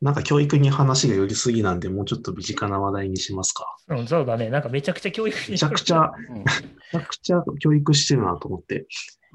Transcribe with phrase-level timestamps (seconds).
[0.00, 3.76] なんか教育に話が寄りすぎなんで、もうちょっと身近な話題にしますか。
[3.88, 4.48] うん、そうだね。
[4.48, 6.44] なんかめちゃくちゃ教育にめちゃくちゃ、うんめ
[6.92, 8.86] ちゃくちゃ教育してるなと思って。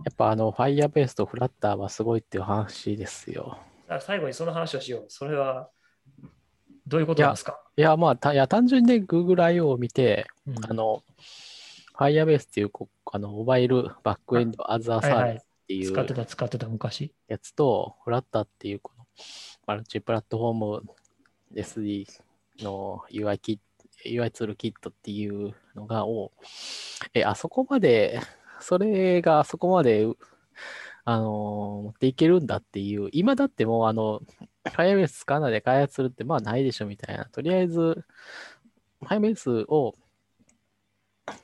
[0.05, 3.59] やっぱあの、Firebase と Flutter はすごいっていう話ですよ。
[3.89, 5.05] あ最後にその話をしよう。
[5.09, 5.69] それは、
[6.87, 7.59] どういうことなんですか？
[7.77, 9.69] いや、まあ、たいや単純にね Google I.O.
[9.69, 11.03] を見て、うんあの、
[11.97, 17.13] Firebase っていうこあのモバイルバックエンドアザーサービスっていう使ってた、使ってた、昔。
[17.27, 19.05] やつと、Flutter っていうこの
[19.65, 20.93] マルチプラットフォーム
[21.55, 22.05] SD
[22.59, 23.59] の UI キ
[24.05, 26.31] UI ツールキットっていうのが、を、
[27.13, 28.19] え、あそこまで、
[28.59, 30.07] それがあそこまで、
[31.05, 34.21] あの持っていけるんだっていう、今だってもう、あの、
[34.65, 37.25] Firebase 使わないで開発するって、まあないでしょみたいな。
[37.25, 38.05] とりあえず、
[39.01, 39.95] Firebase を、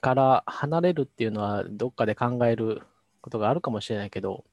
[0.01, 2.81] から離れるっていうのは、どっかで考える
[3.21, 4.45] ことがあるかもしれないけど、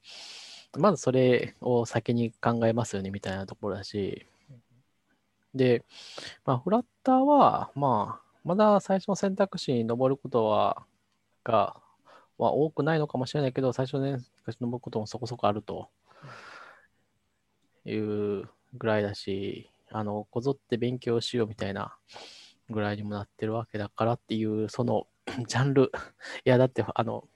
[0.77, 4.25] まずそれを先に考えますよねみたいなところだし、
[5.53, 5.83] で、
[6.45, 10.85] まあ、フラッターは、まあ、まだ最初の選択肢に登ることは、
[11.43, 11.75] が、
[12.37, 15.89] は多くないのかもしれないけど、最初の選択肢に登ることもそこそこあると
[17.85, 21.97] いうぐらいだし、あの、こぞって勉強しようみたいな
[22.69, 25.07] ぐらいにもなってるわけだからっていう、その
[25.47, 25.91] ジャンル、
[26.45, 27.27] いや、だって、あの、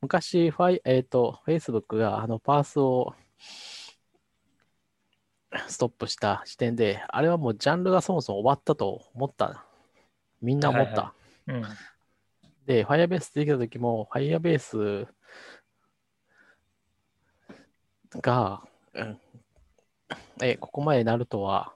[0.00, 3.14] 昔、ファイ、えっ、と、Facebook があのパースを
[5.68, 9.64] ストップした時点で、あれはもうジャンルがそもそも終わったと思った。
[10.40, 11.02] みんな思った。
[11.02, 11.14] は
[11.48, 11.62] いうん。
[12.66, 15.08] で、Firebase できた時も、Firebase
[18.20, 18.62] が、
[18.94, 19.18] うん
[20.42, 21.74] え、ここまでなるとは、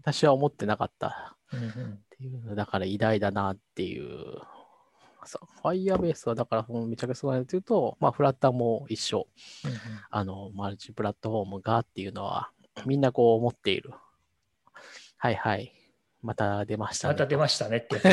[0.00, 4.40] 私は思ってなかったうんうんっていう、だから偉大だなっていう。
[5.26, 9.26] そう Firebase はだからめちゃくちゃすごいなというと、まあ、フラッターも一緒。
[9.64, 9.78] うんうん
[10.10, 12.50] あの、マルチプラットフォームがっていうのは、
[12.86, 13.90] みんなこう思っている。
[15.16, 15.72] はいはい。
[16.22, 17.96] また出ましたまた出まましたねって。
[18.00, 18.08] は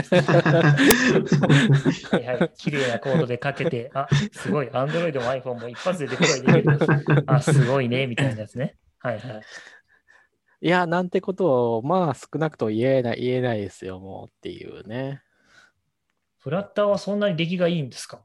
[2.20, 2.52] いはい。
[2.58, 4.67] 綺麗なコードでかけて、あ、すごい。
[4.67, 6.70] Android も iPhone も一発でデプロイでき
[7.16, 7.23] る。
[7.27, 8.08] あ、すごいね。
[8.08, 8.76] みたいなやつね。
[9.00, 9.42] はいはい。
[10.64, 15.23] いや、なんてことを、まあ少なくとも言えない、言えないですよ、もうっていうね。
[16.41, 18.21] フラッターはそんなに出来がいいんですか？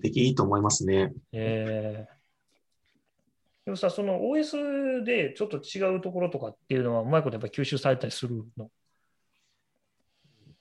[0.00, 1.12] 出来いいと思いますね。
[1.32, 2.22] えー
[3.64, 8.72] でもさ、その OS でちょっと違うところとかっていうのは、うまいことやっぱり吸収されたりするの？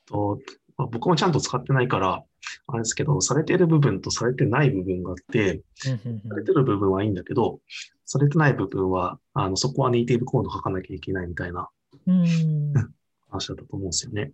[0.05, 0.37] と
[0.77, 2.23] まあ僕もちゃんと使ってないから、
[2.67, 5.89] あれですけど、されてる部分とされてない部分があって、さ
[6.35, 7.59] れてる部分はいいんだけど、
[8.05, 11.69] されてない部分は、あの、そこはネイティブコード書かなきゃいけないみたいな
[12.05, 12.73] うん。
[13.31, 14.31] 話だったと思うんですよね。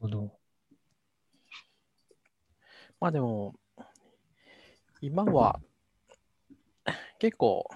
[0.00, 0.32] ほど。
[2.98, 3.54] まあでも、
[5.00, 5.60] 今は
[7.18, 7.68] 結構、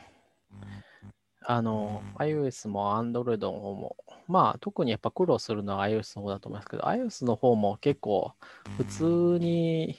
[1.47, 3.97] あの、iOS も Android の方も、
[4.27, 8.33] まあ特にやっぱ苦労するのは iOS の方だと思いますけど、iOS の方も結構
[8.77, 9.05] 普通
[9.39, 9.99] に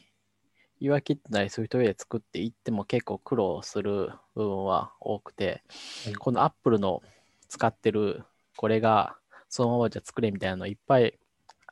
[0.82, 5.64] UI キットなりソフトウェアで作っていっても結構苦労する部分は多くて、
[6.06, 7.02] はいこの Apple の
[7.48, 8.24] 使ってる
[8.58, 9.18] これが
[9.50, 11.20] そのままじゃ作れみたいなのいっぱい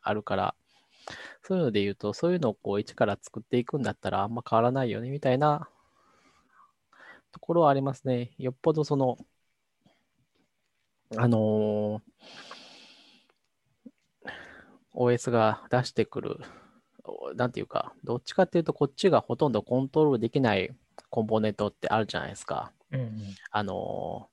[0.03, 0.55] あるから、
[1.43, 5.67] そういうので言うと、そういうのをこう一から作っていくんだったらあんま変わらないよねみたいな
[7.31, 8.31] ところはありますね。
[8.37, 9.17] よっぽどその、
[11.17, 12.63] あのー
[14.95, 16.37] OS が出してくる、
[17.03, 20.73] おなんていうか、どっちかっていうとこっちがほとんどコントロールできない
[21.09, 22.71] コンポーネントってあるじゃないですか。
[22.91, 23.11] うんうん。
[23.51, 24.32] あのー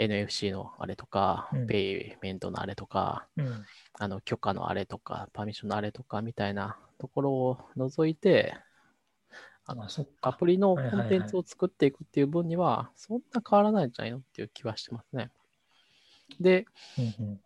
[0.00, 3.64] NFC のあれとか、うんペイメントのあれとか、うん。
[3.98, 8.54] あの許可のあれとか、パーミッションのあれとかみたいなところを除いて、
[9.66, 9.86] あの。
[10.22, 15.30] アプリのコンテンツを作っていくっていう分には、そんな変わらないんじゃないのっていう気はしてますね。
[16.40, 16.64] で、
[16.98, 17.40] うんうん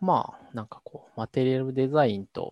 [0.00, 2.50] まあ、なんかこう、マテリアルデザインと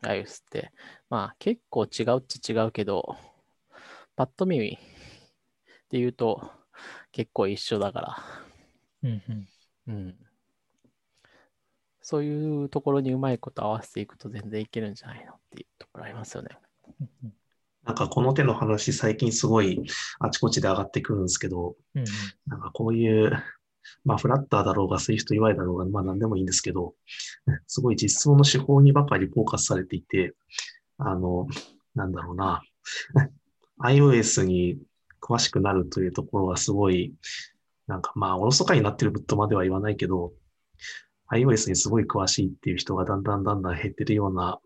[0.00, 0.72] iOS って、
[1.10, 3.16] まあ結構違うっちゃ違うけど、
[4.16, 4.78] パッと見で
[5.98, 6.50] 言うと
[7.16, 8.16] 結構一緒だから、
[9.02, 9.48] うんうん。
[9.88, 10.14] うん。
[12.02, 16.50] そういうところにうまいこと合わせていくと全然いけるんじゃないのっていうところありますよね。
[17.00, 17.32] うん
[17.84, 19.80] なんかこの手の話最近すごい
[20.18, 22.04] あちこちで上がってくるんですけど、うん
[22.48, 23.30] なんかこういう、
[24.04, 26.94] まあフラッターだろうが Swift UI だろうが、まあ何でもいいんですけど、
[27.66, 30.34] すごい実装の手法にばかりフォーカスされていて、
[30.98, 31.46] あの、
[31.94, 32.60] なんだろうな、
[33.80, 34.78] iOS に
[35.26, 37.12] 詳しくなるというところはすごい、
[37.88, 40.32] なんかまあおろそかになってるとまでは言わないけど、
[41.32, 44.60] iOS にすごい詳しいっていう人がだんだんだんだん減ってるような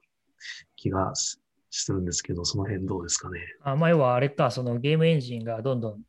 [0.77, 1.41] 気がす
[1.71, 3.41] するんですけど、その辺どうですかね？
[3.63, 6.03] あ、まあ、要はあれか、そのゲームエンジンがどんどん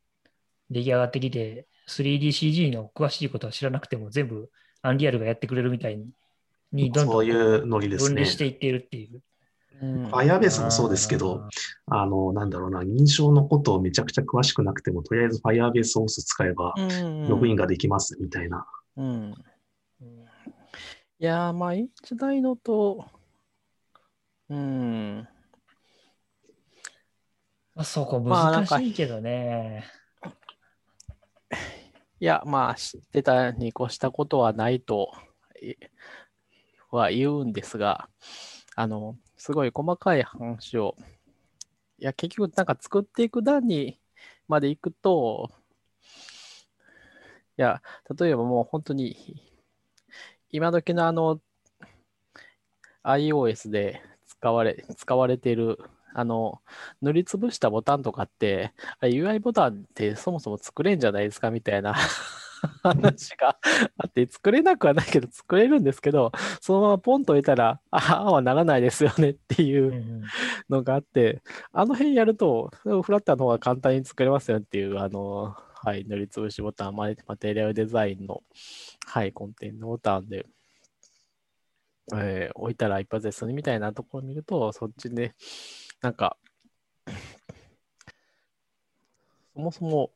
[0.69, 4.49] 出来上がってきて、3DCG の詳しいことは知らなくても全部
[4.81, 6.09] アンリアルがやってくれるみたいに、
[6.71, 8.25] にどんどん分離。
[8.25, 9.21] していっているっていう。
[9.81, 11.47] うんファイアベースもそうですけど、
[11.87, 18.65] あの、なんだろうな、認証のことをめちゃくちゃ詳しくなくても、とりあえず Firebase OS 使えば、うんログインができますみたいな。
[18.97, 19.33] うん。
[21.19, 23.05] いやー、まあ、一台のと、
[24.49, 25.27] うん。
[27.73, 29.85] まあ、そこ難しいけどね。
[32.19, 35.11] いや、まあ、知ってたに越したことはないと
[35.61, 35.73] い
[36.91, 38.09] は言うんですが、
[38.75, 40.95] あの、すごい細かい話を、
[41.97, 43.99] いや、結局、なんか作っていく段に
[44.47, 45.49] まで行くと、
[47.57, 47.81] いや、
[48.19, 49.41] 例えばもう本当に、
[50.51, 51.41] 今時のあの、
[53.03, 55.79] iOS で使われ、使われている、
[56.13, 56.61] あの、
[57.01, 61.95] 塗りつぶしたボタンとかって、あ UI ボタンってそもそも作れんじゃないですかみたいな。
[62.83, 63.57] 話が
[63.97, 66.31] あって、作れなくはないけど作れるんですけど、
[66.61, 70.23] そのままポンと置いたら、ああはならないですよねっていう
[70.69, 71.41] のがあって、
[71.71, 78.43] あの辺やると、フラッターの方が簡単に作れますよっていう、あの、はい、塗りつぶしボタン、ママテリアルデザインの、
[79.07, 80.45] はい、コンテンツボタンで、
[82.13, 85.33] えー置いたら一発ですみたいなところを見ると、そっちで、
[86.01, 86.37] なんか、
[89.53, 90.11] そもそも、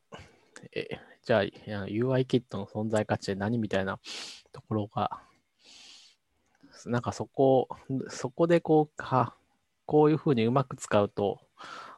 [0.72, 0.88] え
[1.26, 3.98] じゃあ UI キットの存在価値で何みたいな
[4.52, 5.10] ところが、
[6.86, 7.68] なんかそこ、
[8.08, 9.36] そこでこうか、
[9.86, 11.40] こういうふうにうまく使うと、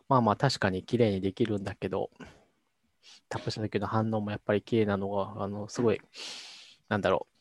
[0.09, 2.11] まあまあ確かに綺麗にできるんだけど、
[3.29, 6.01] タップした時の反応もやっぱり綺麗なのが、あの、すごい、
[6.89, 7.39] なんだろう、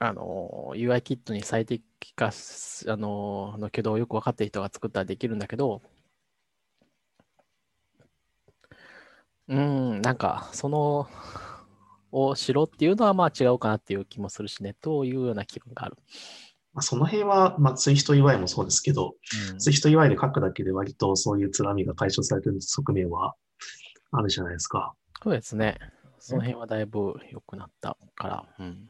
[0.00, 1.82] あの、UI キットに最適
[2.14, 5.80] 化、あの、の挙動をよく分かってる人が作ったらできるんだけど、
[9.50, 11.08] うん、なんか、その、
[12.12, 15.96] をしろっていうのはまあ違うかなっていう気もするしね、というような気分がある。
[16.72, 19.14] まあ、その辺は、まあ、ツイフト UI もそうですけど、
[19.50, 23.34] うんツイフト UI で書くだけで割とそういうつらみが解消されてる側面は
[24.12, 24.94] あるじゃないですか。
[25.22, 25.78] そうですね。
[26.20, 28.44] その辺はだいぶ良くなったから。
[28.60, 28.88] うん。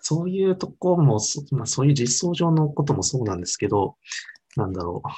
[0.00, 3.96] そういうとこも、そまあ、そういう実装上のこともそうなんですけど、
[4.56, 5.08] なんだろう。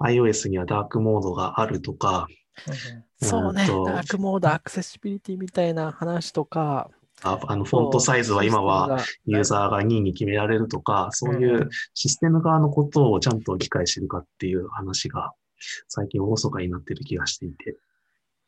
[0.00, 2.26] iOS にはダークモードがあるとか、
[3.20, 6.90] そうね、ダークモード、アクセシビリティみたいな話とか、
[7.22, 15.32] ああのフォントサイズは今はユーザーが任意に決められるとか、そういうシステム側のことをちゃんと理解してるかっていう話が
[15.88, 17.76] 最近大かになってる気がしていて。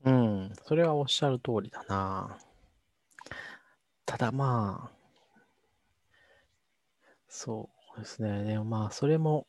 [0.04, 2.36] うん、それはおっしゃる通りだな。
[4.04, 4.96] ただまあ、
[7.28, 8.44] そうですね。
[8.44, 9.46] でもまあ、それも、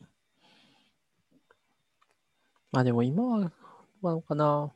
[2.72, 3.52] まあでも今は、
[4.02, 4.72] なのかな。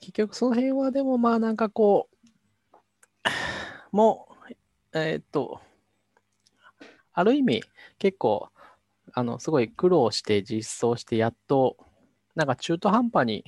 [0.00, 2.28] 結局その辺はでもまあなんかこう、
[3.92, 5.60] もう、えーっと、
[7.12, 7.62] ある意味
[7.98, 8.48] 結構、
[9.12, 11.76] あの、すごい苦労して実装してやっと、
[12.34, 13.44] なんか中途半端に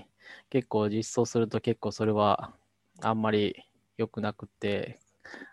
[0.50, 2.54] 結構実装すると結構それは
[3.02, 3.64] あんまり
[3.96, 5.00] 良くなくて、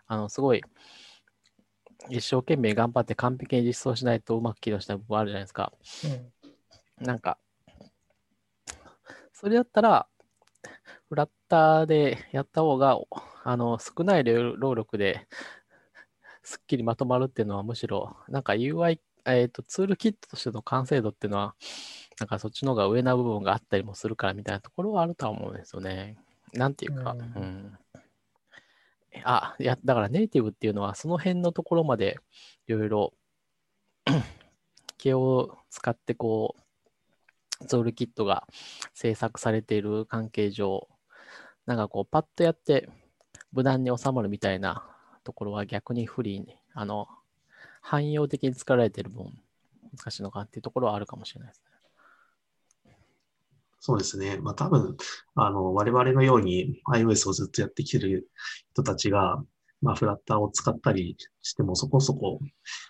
[0.06, 0.62] あの、すごい
[2.10, 5.72] 一生懸命頑張って完璧に実装しないとうまく起動しない部分あるじゃないですか。
[6.04, 6.33] うん
[6.98, 7.38] なんか、
[9.32, 10.08] それだったら、
[11.08, 12.98] フラッターでやった方が、
[13.44, 15.26] あの、少ない労力で
[16.42, 21.54] すっきりまとまるっていうのはむしろ、なんか UI、えっ、と、ツールキットとしての完成度っていうのは、
[22.20, 26.16] なんかそっちの方が上な部分があったりもするからみたいなところはあるとは思うんですよね。
[26.52, 27.78] なんていうか、ううんん。
[29.24, 32.18] あ、いや、だからネイティブっていうのはその辺のところまで
[32.66, 33.12] いろいろ
[34.98, 36.63] 毛を使ってこう、
[37.64, 38.46] ツールキットが
[38.94, 40.88] 制作されている関係上、
[41.66, 42.88] なんかこう、パッとやって
[43.52, 44.84] 無難に収まるみたいな
[45.24, 47.08] ところは逆に不利に、あの、
[47.80, 49.26] 汎用的に作られている分、
[49.96, 51.74] 難しいのかっていうところはあるかもしれないですね。
[53.80, 54.38] そうですね。
[54.38, 54.96] まあ多分、
[55.34, 58.30] あの、我々のように iOS をずっとやってきてる
[58.72, 59.44] 人たちが、
[59.82, 62.40] まあフラッターを使ったりしてもそこそこ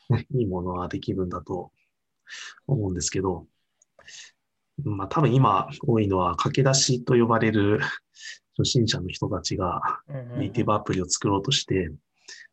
[0.08, 1.72] ねいいものはできるんだと
[2.68, 3.46] 思うんですけど、
[4.82, 7.80] まあ多分今多いのは駆け出しと呼ばれる
[8.56, 11.92] 初心者の人たちがうんネイティブアプリを作ろうとして、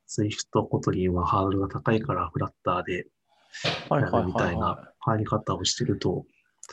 [0.07, 3.07] Swift、 Kotlin はハードルが高いからフラッターで
[3.89, 6.25] やるみたいな入り方をしてると、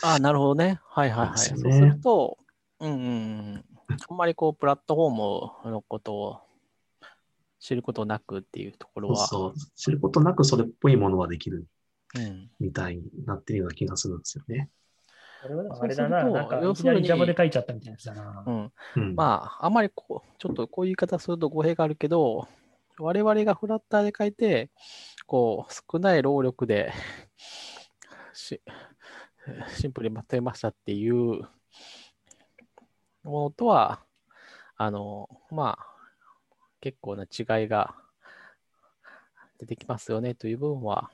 [0.02, 0.80] ああ、なるほどね。
[0.84, 1.38] はいはいはい。
[1.38, 2.38] そうすると、
[2.80, 3.64] うんうんうん。
[4.08, 6.40] あんまりこう、プラットフォームのことを
[7.58, 11.66] 知ることなくっていうところは、そうそう、知ることなくそれっぽいものはできる
[12.16, 14.70] うん、みたいになってるような気がするんですよね。
[15.80, 18.44] あれだな、なんかい要するにきなり Java で書いちゃったみたいなやつだな。
[18.46, 18.72] うん。
[18.96, 19.14] うん。
[19.14, 22.48] まあ、あんまりこう、ちょっとこういう言い方すると語弊があるけど、
[22.98, 24.70] 我々がフラッターで書いて、
[25.26, 26.92] こう、少ない労力で
[28.32, 28.60] し、
[29.76, 31.14] シンプルにまとめましたっていう
[33.22, 34.00] ものとは、
[34.76, 35.86] あの、まあ、
[36.80, 37.94] 結構な違いが
[39.58, 41.10] 出てきますよねという部分は、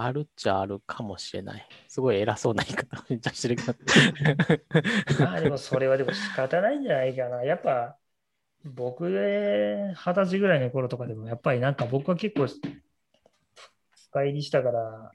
[0.00, 1.68] あるっちゃあるかもしれない。
[1.88, 3.74] すごい偉そうな言い方をめっちゃしてるけど。
[5.20, 7.44] まあでもそれはでも仕方ないんじゃないかな。
[7.44, 7.98] やっぱ
[8.64, 15.10] 僕で二十歳ぐらいの頃とかでもやっぱりなんか僕は結構深入りしたから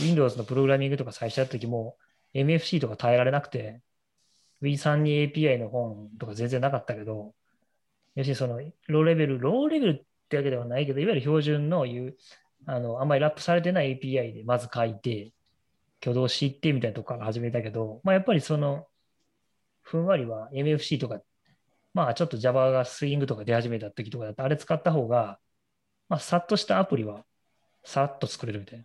[0.00, 1.96] Windows のプログラミングとか最初やった時も
[2.34, 3.80] MFC とか耐えられなくて
[4.62, 7.34] Win3 に API の本とか全然なかったけど
[8.14, 12.16] 要するにそのローレベル、ローレベルってわけではないけどいわゆる標準のいう
[12.66, 15.32] あのあんまりラップされてない API でまず書いて
[16.00, 18.86] 挙動していってみたいなとこから始めたけど、まあ、やっぱりその
[19.82, 21.20] ふんわりは MFC とか、
[21.92, 25.38] まあちょっと Java がスイングとか出始めた時とかだと、あれ使った方が、
[26.08, 27.24] まあさっとしたアプリは
[27.84, 28.84] さっと作れるみたいな。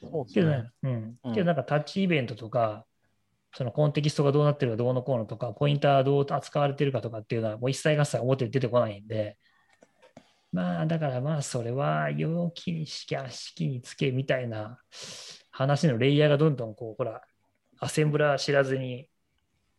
[0.00, 0.56] そうですけどね。
[0.58, 1.18] ね、うん。
[1.24, 2.86] うんけどなんかタッチイベントとか、
[3.56, 9.38] そのコンテキストがどうなってるかどうのこうのとか、ポインターどう扱われてるかとかっていうのはもう一切合切表に出てこないんで、
[10.54, 14.78] まあだからまあそれは容器にしきゃ式につけみたいな
[15.50, 17.22] 話のレイヤーがどんどんこう、ほら、
[17.78, 19.08] アセンブラー知らずに、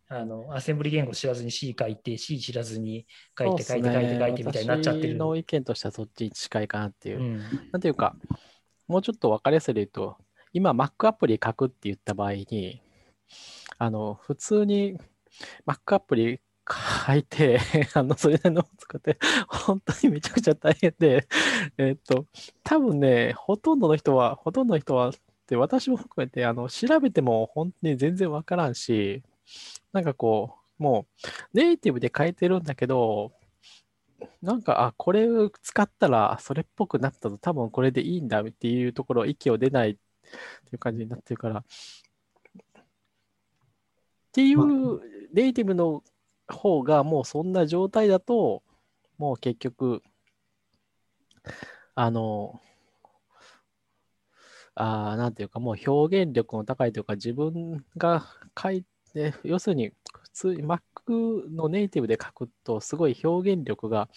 [0.08, 3.06] あの、アセンブリ言語知らずに C 書いて、C 知らずに
[3.38, 5.16] 書いて書いて書いて書いてみたいになっちゃってる。
[5.16, 7.20] 私の意見としてはそっちに近いかなっていう。
[7.20, 7.40] うん
[7.72, 8.16] なんていうか、
[8.88, 10.18] もうちょっと分かりやすいで言うと、
[10.54, 12.82] 今 Mac アプリ書くって言った場合に、
[13.78, 14.98] あの、普通に
[15.66, 17.60] Mac アプリ書いて、
[17.94, 19.18] あの、それなりのを使って、
[19.48, 21.28] 本当にめちゃくちゃ大変で、
[21.78, 22.26] えっと、
[22.64, 25.12] 多分ね、ほとんどの人は、ほとんどの人は、
[25.48, 29.22] で私も含めて、あの、調べても本当に全然わからんし、
[29.94, 31.08] なんかこう、も
[31.54, 33.32] う、ネイティブで書いてるんだけど、
[34.42, 40.00] なんか、あ、これを使ったらそれっぽくなったと、多分これでいいんだっていうところ、息を出ないって
[40.74, 41.60] いう感じになってるから。
[41.60, 41.64] っ
[44.32, 44.60] ていう
[45.34, 46.04] ネイティブの
[46.48, 48.64] 方がもうそんな状態だと、
[49.18, 50.02] もう結局、
[51.96, 52.60] あの、
[54.76, 58.26] あなんていうか、もう表現力の高いというか、自分が
[58.62, 58.84] 書い
[59.14, 60.82] て、要するに、普通に Mac
[61.50, 64.10] のネイティブで書くと、すごい表現力が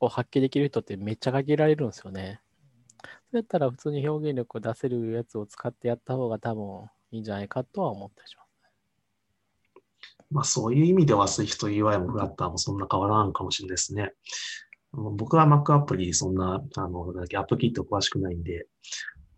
[0.00, 2.40] を発揮できる人ってめっちゃ限られるんですよね。
[3.02, 8.41] そうやったら普通に表現力を出せるやつを使ってやった方が多分いいんじゃないかとは思ったりします。
[10.32, 14.12] まあそういう意味では Swift UI も Flutter もそんな変わらんかもしれないですね。
[14.92, 18.66] 僕は Mac アプリそんな、あの、アップキット詳しくないんで、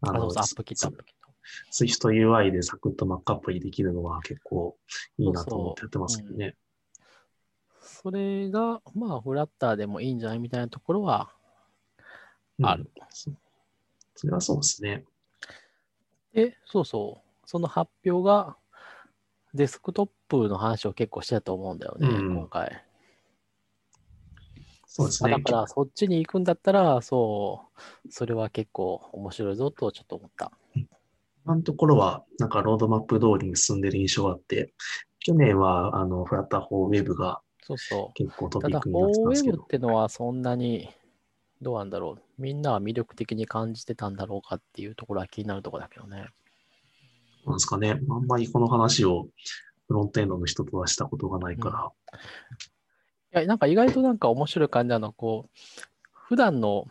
[0.01, 0.93] ああ、そうそうアップキット。
[1.71, 4.77] Swift UI でサクッと Mac アプリできるのは結構
[5.19, 6.57] いいなと思ってやってますけどね。
[7.81, 11.31] それが、まあ、フラッターでもいいんじゃないみたいなところは
[12.63, 12.83] ある。
[12.83, 13.31] うんそ
[14.17, 15.05] それはそうですね。
[16.33, 18.57] で、そうそう、その発表が
[19.55, 20.09] デスクトッ
[20.43, 22.85] プの話を結構してたと思うんだよね、うん今回。
[24.87, 25.45] そうですねまあだ。
[25.45, 27.63] から、そっちに行くんだったら、そ
[28.05, 30.53] う、それは結構面白いぞとちょっと思った。
[31.45, 34.73] 今のところは、なんかロードマップ通りに進んでる印象があって、
[35.19, 38.15] 去年は、あの、フラッター4 Web がそうそう。
[38.15, 40.91] 結構トただ、ピックになってたんですけ 4Web どっ、てのはそんなに、
[41.63, 42.23] どうなんだろう。
[42.39, 46.29] みんなは魅力的に感じてたんだろうかっていうところは気になるところだけどね。
[47.47, 48.01] なんですかね。
[48.11, 49.29] あんまりこの話を
[49.89, 52.19] フロントエンドの人とはしたことがないから、
[53.41, 55.59] いや、なんか意外となんか面白い感じなの、こう、
[56.13, 56.87] 普段の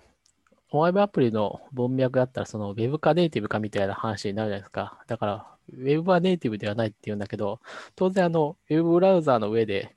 [0.71, 5.03] モバイルアプリの文脈だったら、その Web かネイティブかみたいな話になるじゃないですか。
[5.07, 7.61] だから、Web はネイティブではないっていうんだけど、
[7.95, 9.95] 当然あの、Web ブラウザーの上で、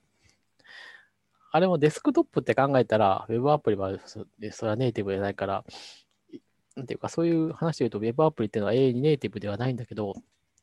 [1.51, 5.65] あれもデスクトップって考えたら、Web アプリはそそれはネイティブじゃないから、
[6.77, 10.15] なんていうか、そういう話で言うと、Web アプリっていうのは永遠にネイティブではないんだけど、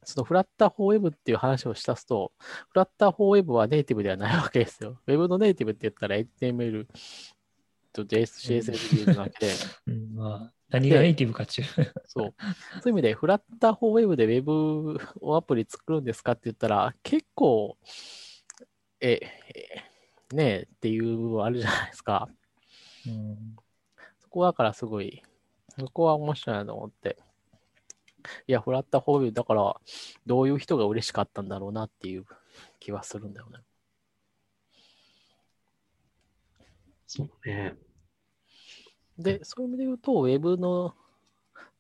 [0.06, 2.32] そのフラッター 4Web っていう話をしたすと、
[2.70, 5.00] フラッター 4Web はネイティブではないわけですよ。
[5.08, 6.88] Web のネイティブって言ったら HTML
[7.92, 9.54] と JS、CSS ビューなわけで、
[9.88, 11.68] うんまあ、何がネイティブかっていう。
[12.06, 12.34] そう。
[12.82, 17.78] そういう意味で、フラッター 4Web で Web をアプリ作るんですかって言ったら、結構、
[19.00, 19.20] え、
[19.54, 19.94] え
[20.34, 22.28] ねえっていう部分あるじゃないですか。
[23.08, 23.56] うん
[24.20, 25.22] そこだからすごい、
[25.78, 27.18] そこは面白いなと思って。
[28.48, 29.76] いや、フラッター 4Web だから、
[30.26, 32.26] どういう人が嬉しかったんだろうなっていう
[32.80, 33.60] 気はするんだよね。
[37.08, 37.76] そうね。
[39.18, 40.96] で、そういう意味で言うと、Web の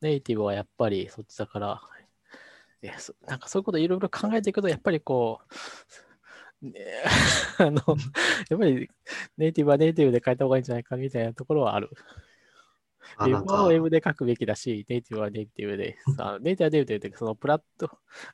[0.01, 1.81] ネイティブはやっぱりそっちだから、
[2.81, 5.41] でそなんかそういうこといろいろ考えていくと、やっぱりこ
[6.61, 6.73] う、ね
[7.59, 7.81] あの、
[8.49, 8.89] やっぱり
[9.37, 11.89] ネイティブはネイティブで書いた方がいいんじゃないかみたいなところはある。
[13.17, 17.89] あ、ウェブはウェブで書くべきだし、ネイティブはネイティブで、さネイティブはネイティブで、そのプラット、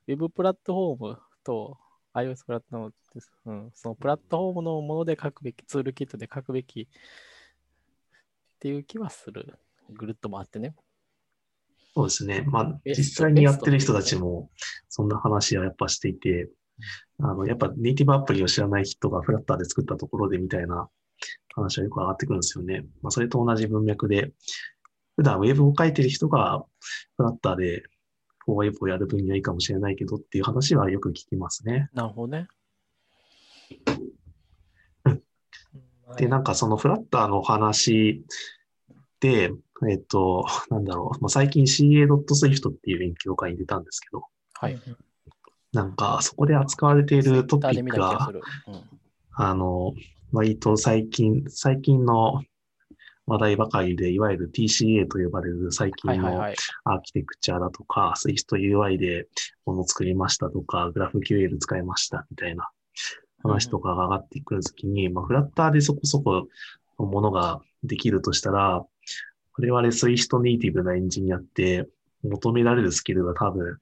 [0.08, 1.78] ウェブプラットフォームと
[2.14, 6.86] iOS プラットフォームです、うん、そのプラットフォームのもので書くべき、ツールキットで書くべきっ
[8.60, 9.58] ていう気はする。
[9.92, 10.76] ぐるっと回ってね。
[11.96, 12.44] そうですね。
[12.48, 14.50] まあ、実際にやってる人たちも、
[14.88, 16.50] そんな話はやっぱしていて、
[17.20, 20.90] あの、やっぱネイティブアプリを知らない人がフラッターで作ったところでみたいな
[21.56, 22.86] 話はよく上がってくるんですよね。
[23.02, 24.32] まあ、それと同じ文脈で、
[25.16, 26.64] 普段ウェブを書いてる人が
[27.18, 27.84] フラッターで、
[28.46, 31.90] フォーウェブをやる分にはいいかもしれないけどっていう話はよく聞きますね。
[31.94, 32.48] なるほどね。
[36.18, 38.24] で、なんかそのフラッターの話
[39.20, 39.52] で、
[39.90, 44.24] えっと、なんだろう、まあ、最近 CA.Swift っていう勉強会に出たんですけど、
[44.54, 44.80] はい。
[45.72, 48.32] なんかそこで扱われているトピックが。
[48.68, 49.00] うん
[49.42, 49.94] あの、
[50.32, 52.42] 割と最近、最近の
[53.26, 56.44] 話題ばかりで、いわゆる TCA と呼ばれる最近の。
[56.44, 59.28] アーキテクチャだとか、Swift UI で
[59.66, 62.70] もの作りましたとか、GraphQL 使いましたみたいな
[63.44, 66.48] 話とかが上がってくるときに、まあ、フラッターでそこそこ
[67.00, 68.84] のものができるとしたら、
[69.58, 71.88] 我々 Swift ネイティブなエンジニアって
[72.24, 73.78] 求められるスキルが多分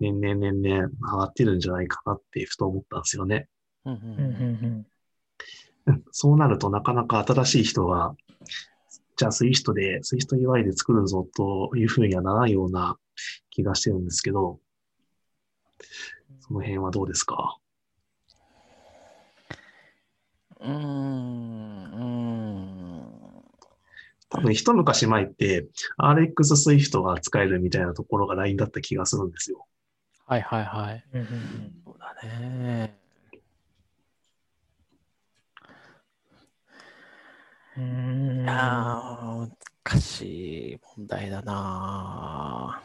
[0.00, 3.48] 年々年々上がってるんじゃないかなってふと思ったんですよね。
[3.84, 4.86] うんうんうんうんうんうん
[6.12, 8.14] そうなるとなかなか新しい人が、
[9.16, 12.98] じゃあ Swift で、Swift UI で作るぞというふうにはならないような
[13.50, 14.60] 気がしてるんですけど、
[16.40, 17.56] その辺はどうですか？
[20.60, 20.72] うーん。
[20.72, 23.42] うーん。
[24.28, 29.66] 多分一昔前って RX Swift が使えるみたいなところが LINE だった気がするんですよ。
[30.26, 31.04] はいはいはい。
[31.12, 31.26] うんうん
[31.84, 32.98] そうだね。
[37.76, 39.50] うんいやー、
[39.84, 42.82] 難しい問題だな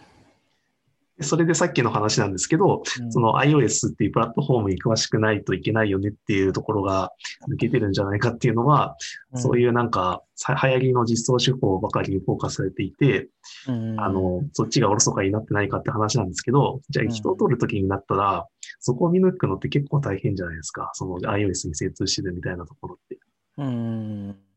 [1.23, 7.11] それでさっきの話なんですけど、うんその iOS っていうプラットフォームに詳しくないといけないよねっていうところが
[7.51, 8.95] 抜けてるんじゃないかっていうのは、
[9.35, 13.29] そういうなんかさ流行りの実装手法ばかりにフォーカスされていて、
[13.67, 18.47] うんあの、そっちがおろそかになってないかって話なんですけど、じゃあうん人を取るときになったら、
[18.79, 20.89] そこを見抜くのって結構大変じゃないですか。
[20.93, 23.19] その iOS に精通してるみたいなところって。
[23.57, 24.50] うん。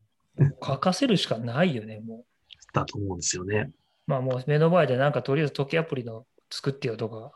[0.63, 2.25] 書かせるしかないよね、もう。
[2.73, 3.71] だと思うんですよね。
[4.07, 7.31] まあもう目の前でなんかとりあえず時計アプリの作ってよとか。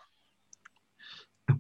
[1.54, 1.60] っ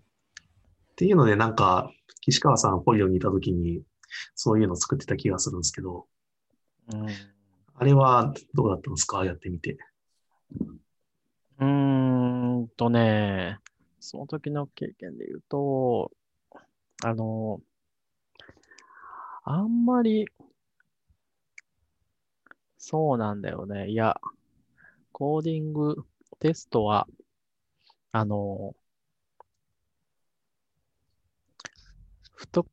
[0.95, 1.89] ていうので、なんか、
[2.21, 3.81] 岸川さん、ポリオにいたときに、
[4.35, 6.07] そういうの作ってた気がするんですけど、
[6.93, 7.07] うん
[7.81, 9.23] あれはどうだったんですか？
[9.23, 9.77] やってみて。
[11.59, 13.59] うーんとね、
[14.01, 16.11] その時の経験で言うと、
[17.05, 17.61] あの、
[19.45, 20.27] あんまり、
[22.79, 23.89] そうなんだよね。
[23.89, 24.19] いや、
[25.11, 25.97] コーディング
[26.39, 27.07] テストは、
[28.13, 28.73] あの、
[32.33, 32.65] ふと、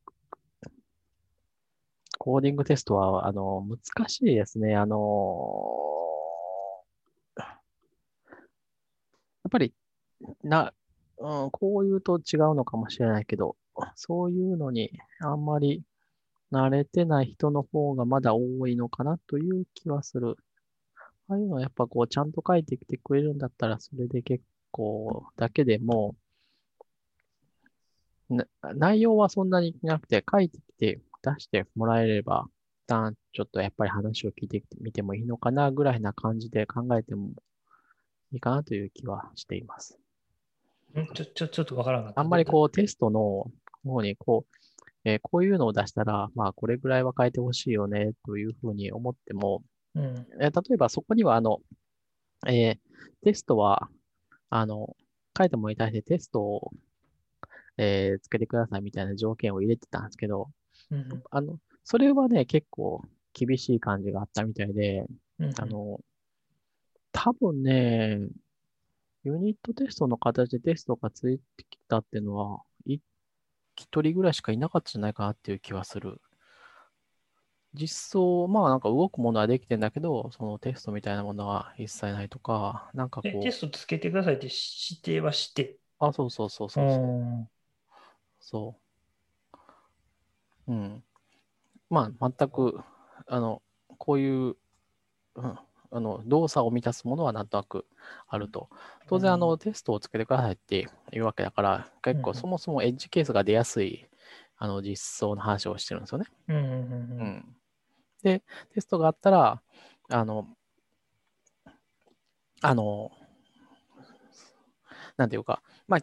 [2.18, 4.76] コーディングテストは、あの、難しいですね。
[4.76, 4.96] あの、
[7.36, 7.44] や
[9.48, 9.74] っぱり、
[10.44, 10.72] な、
[11.18, 13.56] うん、こう言うと違うのかもしれないけど、
[13.96, 15.82] そういうのにあんまり
[16.52, 20.36] 慣れてない人の方がまだ多いのかなという気はする。
[21.28, 26.14] ああいうのはやっぱこうちゃんと書いてきてくれるんだったらそれで結構だけでも
[28.28, 32.46] な内容はそんなになくて書いてきて出してもらえれば
[32.84, 37.30] 一旦ちょっとやっぱり話を聞いてみてもいいのかなぐらいな感じで考えても
[38.32, 39.98] いいかなという気はしています。
[40.98, 42.20] んちょ、ちょ、ちょっとわからなかった。
[42.20, 43.50] あんまりこうテストの
[43.84, 44.65] 方にこう、
[45.06, 49.62] えー、こういうのを出したら、まあ、これぐらいは変えてほしいよね、というふうに思っても、
[49.94, 51.60] うん、えー、例えばそこには、あの、
[52.48, 52.76] えー、
[53.22, 53.88] テストは、
[54.50, 54.96] あの、
[55.38, 56.72] 書いたものに対してテストを、
[57.78, 60.50] えー、つけてくださいみたいな条件を入れてたんですけど、
[60.90, 63.00] うん、あの、それはね、結構
[63.32, 65.06] 厳しい感じがあったみたいで、
[65.38, 66.00] うん、あの、
[67.12, 68.18] 多分ね、
[69.22, 73.00] ユニットテストの形でテストがついてきたっていうのは、一
[73.76, 76.20] 一人ぐらいしかいなかったんじゃないかなっていう気はする。
[77.74, 83.42] 実装、まあなんか動くものはできてんだけど、そのテストみたいなものは一切ないとか、なんかこう。
[83.42, 85.76] テストつけてくださいって指定はして？
[85.98, 87.48] あ、そうそうそうそうそう。
[88.40, 88.76] そ
[90.66, 90.72] う。
[90.72, 91.04] うん。
[91.90, 92.80] まあ全く、
[93.26, 93.62] あの、
[93.98, 94.56] こういう、
[95.34, 95.58] うん、
[95.90, 97.86] あの動作を満たすものはなんとなく
[98.28, 98.68] あると。
[99.08, 104.06] 当然、あの、テストをつけてくださいっていうわけだから、結構うんそもそもエッジケースが出やすい
[104.58, 106.26] あの実装の話をしてるんですよね。
[106.48, 107.56] うん。
[108.22, 108.42] で、
[108.74, 109.62] テストがあったら、
[110.08, 110.48] あの、
[112.62, 113.12] あの、
[115.16, 116.00] なんていうか、まあ、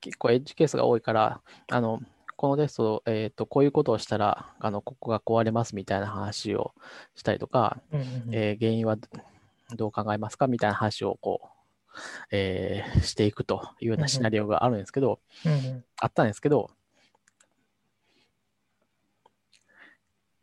[0.00, 2.00] 結構エッジケースが多いから、あの、
[2.42, 6.74] このテスト、えっ、と、こういうことをしたら、あの、ここが壊れますみたいな話を
[7.14, 8.96] したりとか、うんうんえー原因は
[9.76, 10.48] どう考えますか？
[10.48, 11.48] みたいな話をこう、
[12.32, 15.84] えーしていくというようなシナリオがあるんですけど、うんうん。
[16.00, 16.68] あったんですけど、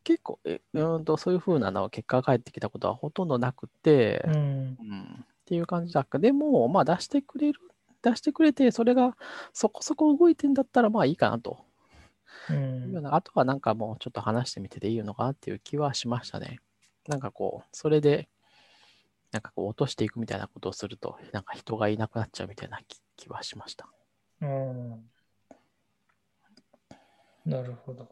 [0.06, 4.34] 結構、えうーんとそういうふうなの結果が返ってきたことはほとんどなくて、うん。
[4.34, 5.26] うん。
[5.26, 6.18] っていう感じだった。
[6.18, 7.60] でも、まあ出してくれる、
[8.02, 9.18] 出してくれて、それが
[9.52, 11.68] そこそこ動いてんだったらまあいいかなと。
[12.50, 16.60] うんあとはなんかもうちょっと話してみてでいいのかなっていう気はしましたね。
[17.08, 18.30] なんかこう、それで、
[19.32, 23.88] なんかこう落としていくみたいなことをすると、なんか人がいなくなっちゃうみたいな気気はしました。
[24.42, 25.10] うん
[27.46, 28.08] なるほど。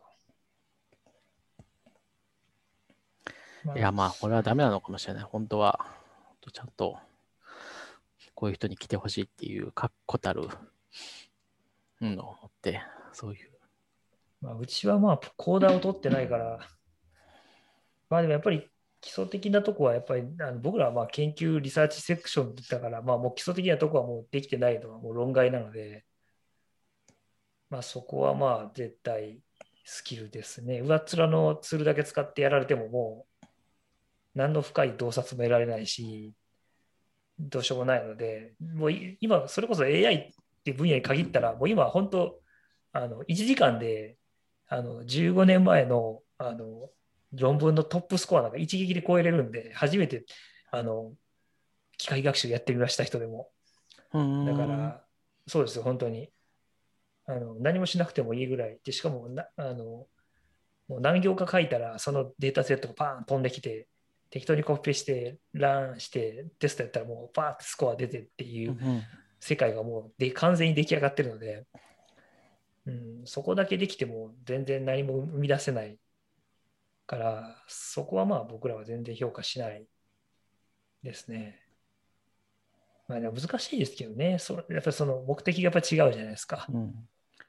[3.64, 5.24] まいや、まあ、これはダメなのかもしれない。
[5.24, 5.86] 本当は、
[6.52, 6.98] ちゃんと、
[8.34, 10.48] こういう人に来てほしいっていう確固たる
[12.02, 12.82] のを持って、
[13.14, 13.57] そういう。
[14.42, 16.60] まあ、うちはまあ、コーダーを取ってないから、
[18.10, 18.70] まあでもやっぱり
[19.02, 26.06] 基礎的なとこはやっぱりあの僕らはまあ研究リサーチセクションだから、まあもう基礎的なとこはもうできてないのはもう論外なので、
[27.70, 29.40] まあそこはまあ絶対
[29.86, 30.80] スキルですね。
[30.82, 33.46] 上っ面のツールだけ使ってやられてももう
[34.36, 36.34] 何の深い洞察も得られないし、
[37.40, 40.30] どうしようもないので、もうい今それこそ AI っ
[40.64, 42.40] て分野に限ったら、もう今本当
[42.94, 44.18] あの1時間で
[44.68, 46.90] あの15年前のあの
[47.34, 50.26] 論文のトップスコアなんか一撃で超えれるんで、初めて
[50.72, 51.14] あの
[51.98, 53.50] 機械学習やってみました人でも。
[54.46, 55.04] だから、
[55.48, 56.32] そうですよ、本当に。
[57.26, 58.80] あの何もしなくてもいいぐらい。
[58.84, 60.08] で、しかもなあの、
[60.88, 63.88] もう何行か書いたら、そのデータセットがパーン飛んできて、
[64.30, 68.78] 適当にコピペして、ランして、テストやったらもうパーってスコア出てっていう
[69.40, 71.66] 世界がもうで完全に出来上がってるので、
[72.88, 76.00] うん、そこだけできても全然何も生み出せない
[77.06, 79.86] から、そこはまあ僕らは全然評価しない
[81.04, 81.62] ですね。
[83.08, 86.66] まあでも難しいですけどね、そやっぱりその目的がやっぱ違うじゃないですか。
[86.70, 86.94] うん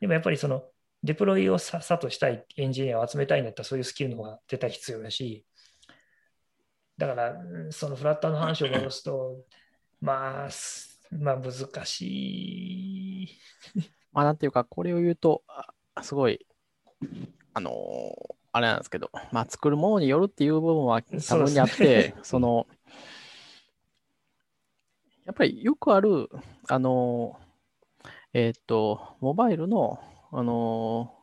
[0.00, 0.62] でもやっぱりその
[1.02, 5.44] デプロイをさっさとしたいエンジニアを集めたいんだったらそういうスキルの方が絶対必要だし、
[6.96, 9.44] だからうんそのフラッターの話を戻すと、
[10.00, 11.52] まあ、すまあ難
[11.84, 12.02] し
[13.22, 13.28] い。
[14.12, 15.42] まあ、なんていうか、これを言うと、
[15.94, 16.46] あすごい、
[17.54, 22.66] あのーあれなんですけど、まあ、作るものによるっていう部分は多分にあって、その、
[25.26, 26.28] やっぱりよくある、
[26.66, 30.00] あのーえっ、と、モバイルの、
[30.32, 31.14] あの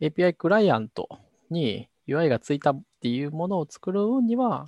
[0.00, 1.08] ー API クライアント
[1.48, 4.66] に UI がついたっていうものを作る分には、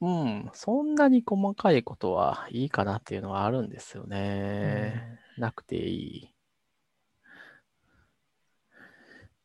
[0.00, 5.19] うん、そんなに細かいことはいいかなっていうのはあるんですよね。
[5.40, 6.34] なくていい。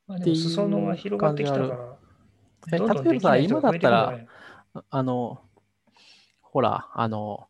[0.07, 1.97] まあ、でも裾野が広がってきたから、
[2.71, 4.27] え例えばさ、今だったら、い？
[4.89, 5.41] あの、
[6.41, 7.47] ほら、あの、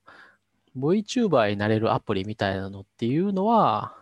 [0.78, 3.96] VTuber になれるアプリみたいなのっていうのは、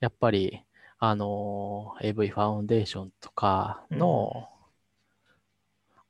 [0.00, 0.64] やっぱり、
[0.98, 4.48] あの、AV ファウンデーションとかの、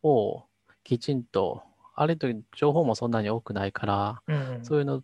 [0.02, 0.44] を
[0.82, 1.62] きちんと、
[1.94, 4.64] あれと情報もそんなに多くないから、うんうん。
[4.64, 5.02] そういうの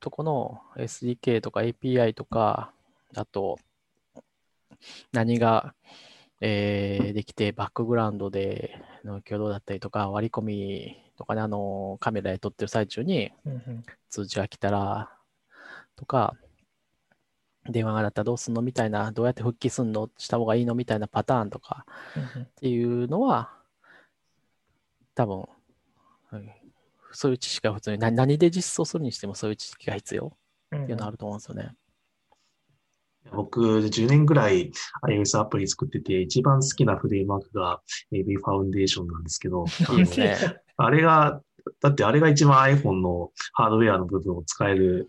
[0.00, 2.72] とこの SDK とか API とか、
[3.14, 3.58] あと、
[5.12, 5.74] 何が、
[6.40, 13.32] えーできて、バックグラウンドでの挙動だったりとか、割り込みとかね、あの、カメラで撮ってる最中に
[14.10, 15.10] 通知が来たら、
[15.96, 16.36] とか、
[17.68, 21.86] 電話が鳴ったらどうすんのみたいな、どうやって復帰すんのした方がいいのみたいなパターンとか
[22.38, 23.50] っていうのは、
[25.14, 25.48] 多分、
[26.32, 26.65] うん
[27.16, 30.36] そういう知識が普通に、な何で実装するにしてもそういう知識が必要
[30.72, 31.72] うんっていうのはあると思うんですよね。
[33.32, 34.70] 僕、10年ぐらい
[35.08, 37.80] iOS アプリ作ってて、一番好きなフレームワークが
[38.12, 39.64] AV ファウンデーションなんですけど。
[40.76, 41.40] あれが、
[41.80, 45.08] だってあれが一番 iPhone のハードウェアの部分を使える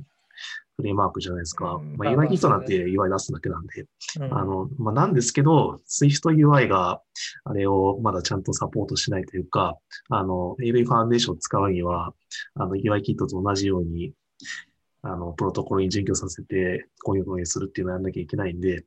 [0.78, 1.74] フレームワークじゃないですか。
[1.74, 3.82] うんまあ、UI キットなんて UI 出すだけなんで。
[4.20, 7.02] うんあの、まあ、なんですけど、SwiftUI が
[7.44, 9.76] あれをまだちゃんとサポートしないというか、
[10.10, 12.14] あの、AV ファウンデーションを使うには、
[12.54, 14.14] あの、UI キットと同じように、
[15.02, 18.86] あの、プロトコルに準拠させて、こういうふうにするっていうのをやんなきゃいけないんで、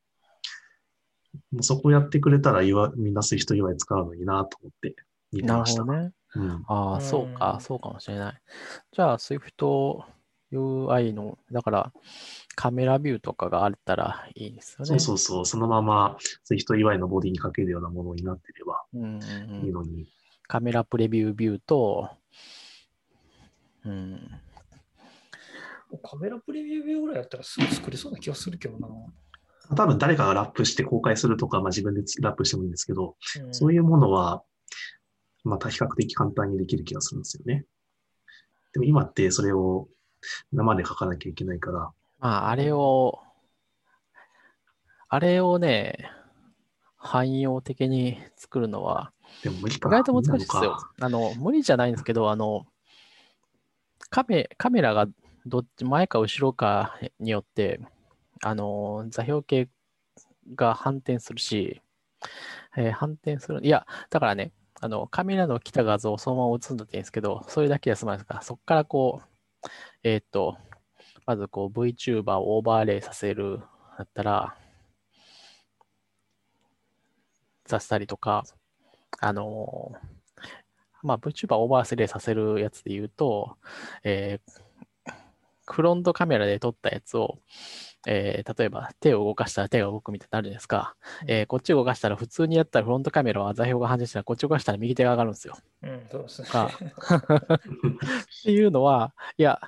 [1.51, 4.95] もうそこをやってくれたら、UI みんな SwiftUI 使うのになと思って
[5.33, 5.83] 見てなるました。
[5.83, 6.13] ほどね。
[6.37, 6.65] うん。
[6.69, 8.41] ああ、そうか、うんそうかもしれない。
[8.93, 10.01] じゃあ、Swift
[10.53, 11.93] UI の、だから、
[12.57, 14.87] カメラビューとかがあったらいいですよね。
[14.87, 15.47] そうそうそう。
[15.47, 16.17] そのまま
[16.51, 19.23] Swift UI のボディにかけるようなものになってればうんうん
[19.59, 19.65] うん。
[19.65, 20.07] いいのに。
[20.47, 22.11] カメラプレビュービューと、
[23.85, 24.31] うん、
[26.03, 28.89] カメラプレビュービューぐらいやったらすぐ作れそうな気がするけどな。
[29.77, 34.43] 多分誰かがラップして公開するとか、まあ自分でラップしてもいいんですけど、うんそういうものは、
[35.45, 37.65] また比較的簡単にできる気がするんですよね。
[38.73, 39.89] でも今ってそれを
[40.53, 43.21] 生で書かなきゃいけないから、まあ、あれを、
[45.09, 46.11] あれをね、
[46.99, 49.97] 汎用的に作るのは、でも無理か意な。
[50.03, 50.77] 外と難しいですよ。
[51.01, 52.67] あの、無理じゃないんですけど、あの、
[54.11, 55.07] カメカメラが
[55.47, 57.81] どっち、前か後ろかによって、
[58.43, 59.69] あの、座標系
[60.57, 61.83] が反転するし、
[62.77, 63.61] えー反転する。
[63.65, 69.29] いや、だからね、あの、カメラの来た画像をそのまま映すんだっていいんですけど、それだけで済まないですから、そこからこう、
[70.03, 70.57] えーっと、
[71.27, 73.61] まずこう VTuber をオーバーレイさせる
[73.99, 74.57] だったら、
[77.67, 78.45] させたりとか、
[79.21, 79.93] あの
[81.03, 83.57] まあ VTuber をオーバーレイさせるやつで言うと、
[84.03, 84.71] えー
[85.73, 87.39] フロントカメラで撮ったやつを、
[88.07, 90.97] えー例えば手を動かしたら手が動くみたいになるじゃないですか。
[91.27, 95.57] えーこっち動かしたら普通にやったらフロントカメラは座標が反転したらこっち動かしたら右手が上がるんですよ。
[95.83, 96.49] うん、そうですね。
[96.49, 97.61] かっ
[98.45, 99.61] ていうのは、いや、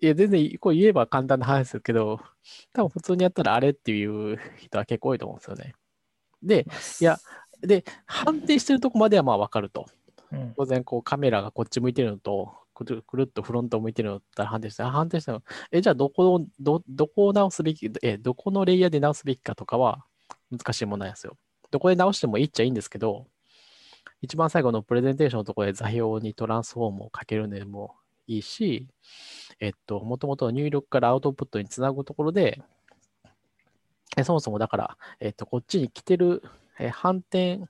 [0.00, 2.20] いや全然こう言えば簡単な話ですけど、
[2.72, 5.74] 多分普通にやったらあれっていう人は結構多いと思うんですよね。
[6.42, 6.66] で、
[7.00, 7.18] いや、
[7.60, 9.86] で、判定してるとこまではまあ分かると。
[10.32, 20.04] うん、当然こうカメラがこっち向いてるのと、くるくるっとフロントを向いてるのだったら判定して、あ判定したの、え、じゃあどこを、ど、どこを直すべき、え、どこのレイヤーで直すべきかとかは
[20.50, 21.38] 難しいものなんですよ。
[21.70, 23.26] どこで直してもいいっちゃいいんですけど、
[24.20, 27.94] 一番最後のプレゼンテーションのところで座標にトランスフォームをかけるのでも
[28.26, 28.86] いいし、
[29.58, 32.62] えっと、もともと入力からアウトプットにつなぐところで、
[34.18, 36.42] えそもそもだから、えっと、こっちに来てる、
[36.78, 37.62] え反転、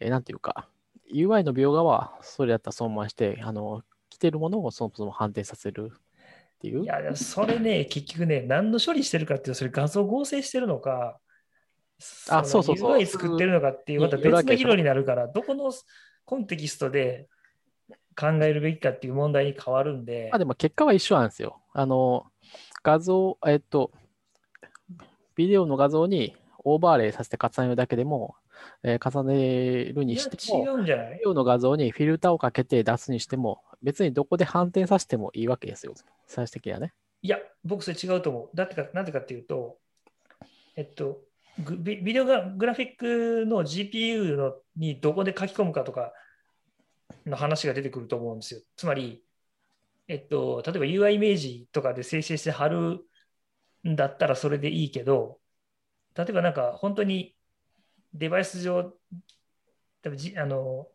[0.00, 0.68] えなんていうか、
[1.12, 3.82] UI の描画はそれだったらそのままして、あの、
[4.16, 6.84] 来てるものをそもそも反転させるっていう？
[6.84, 11.18] いや、それね、結局ね、何の処理してるかっていうと、それ画像合成してるのか、
[12.30, 15.70] あそうそうそう UI 作ってるのかっていう、また別の議論になるから、どこの
[16.24, 17.28] コンテキストで
[18.18, 21.60] 考えるべきかっていう問題に変わるんでまあ、でも結果は一緒なんですよ。
[21.74, 22.24] あの、
[22.82, 23.92] 画像、えっと、
[25.34, 28.34] ビデオの画像にオーバーレイさせて重ねるだけでも、
[28.82, 31.12] えー重ねるにしても、違うんじゃない？
[31.12, 35.94] ビデオの画像にフィルターをかけて出すにしても、別にどこで反転させてもいいわけですよ。
[36.26, 36.92] 最終的にはね。
[37.22, 38.56] いや、僕それ違うと思う。
[38.56, 39.78] だってか、なぜかっていうと、
[40.76, 41.20] えっと、
[41.58, 46.12] ビビデオがグラフィックの GPU のにどこで書き込むかとか
[47.24, 48.60] の話が出てくると思うんですよ。
[48.76, 49.24] つまり、
[50.08, 53.00] えっと、例えば UI イメージとかで生成して貼る
[53.88, 55.40] んだったらそれでいいけど、
[56.14, 57.34] 例えばなんか本当に
[58.12, 58.92] デバイス上、
[60.02, 60.88] 多分じあの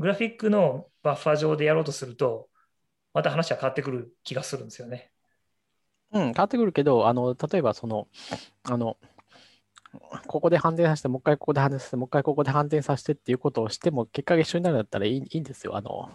[0.00, 2.48] グラフィックのバッファ上でやろうとすると、
[3.12, 5.12] また話は変わってくる気がするんですよね。
[6.12, 8.08] うん、変わってくるけど、あの、例えばその、
[8.64, 8.96] あの、
[10.26, 15.76] ここで反転させて、もう一回ここで反転させて、もう一回ここで反転させてっていうことをしても、結果が一緒になるんだったらいいいいんですよ。
[15.76, 16.10] あの、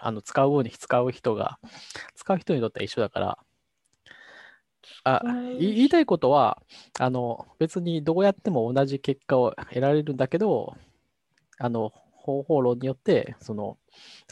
[0.00, 1.60] あの使う方に使う人が、
[2.16, 3.38] 使う人にとっては一緒だから。
[5.04, 5.22] あ
[5.58, 6.60] い言いたいことは、
[6.98, 10.76] あの、別にどうやっても同じ結果を得られるんだけど、
[11.58, 11.92] あの、
[12.28, 13.78] 方法論によって、その、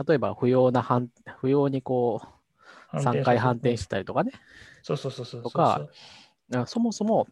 [0.07, 1.09] 例えば不要な反、
[1.41, 2.21] 不要にこ
[2.93, 4.33] う、3回反転したりとかね、
[4.83, 5.43] そうそうそうそう。
[5.43, 5.87] とか
[6.55, 7.27] あそもそも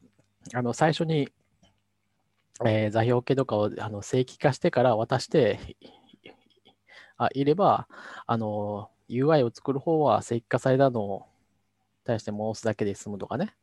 [0.52, 1.28] あの最初に、
[2.64, 6.30] えー座標系とかをあの正規化してから渡してい
[7.16, 7.88] あいれば
[8.26, 11.26] あの UI を作る方は正規化されたのを
[12.04, 13.54] 対して戻すだけで済むとかね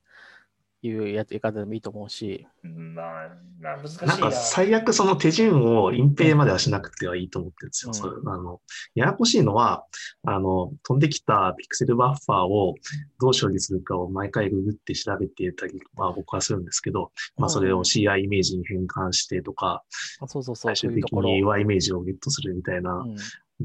[0.84, 7.90] いうやり方でもいいと思うし、まあ、まあ、難しいなんか最悪その手順を隠蔽まではしなくてはいいと思ってるんですよ。
[7.90, 8.60] うんそれあの
[8.96, 9.86] ややこしいのは、
[10.24, 12.76] あの、飛んできたピクセルバッファーを
[13.20, 19.84] どう処理するかを毎回ググって調べてたり、まあ僕はするんですけど、まあそれを CI イメージに変換してとか、
[20.20, 21.12] あそうそうそう、最終的。
[21.12, 23.16] に UI イメージをゲットするみたいなうん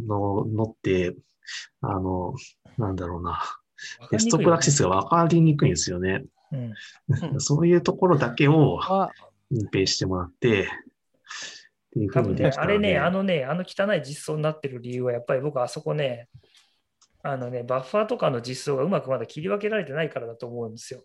[0.07, 1.16] ののって、
[1.81, 2.35] あの、
[2.76, 3.40] なんだろうな、
[4.11, 6.24] テストプラクティスが分かりにくいんですよね。
[6.53, 6.75] うん
[7.33, 9.11] うん そういうところだけをは
[9.51, 10.69] 隠蔽してもらって、
[12.57, 16.29] あれね、あのね、あの汚い実装になってる理由は、やっぱり僕はあそこね、
[17.23, 21.03] あのね、バッファーとかの実装がうまくまだ切り分けられてないからだと思うんですよ。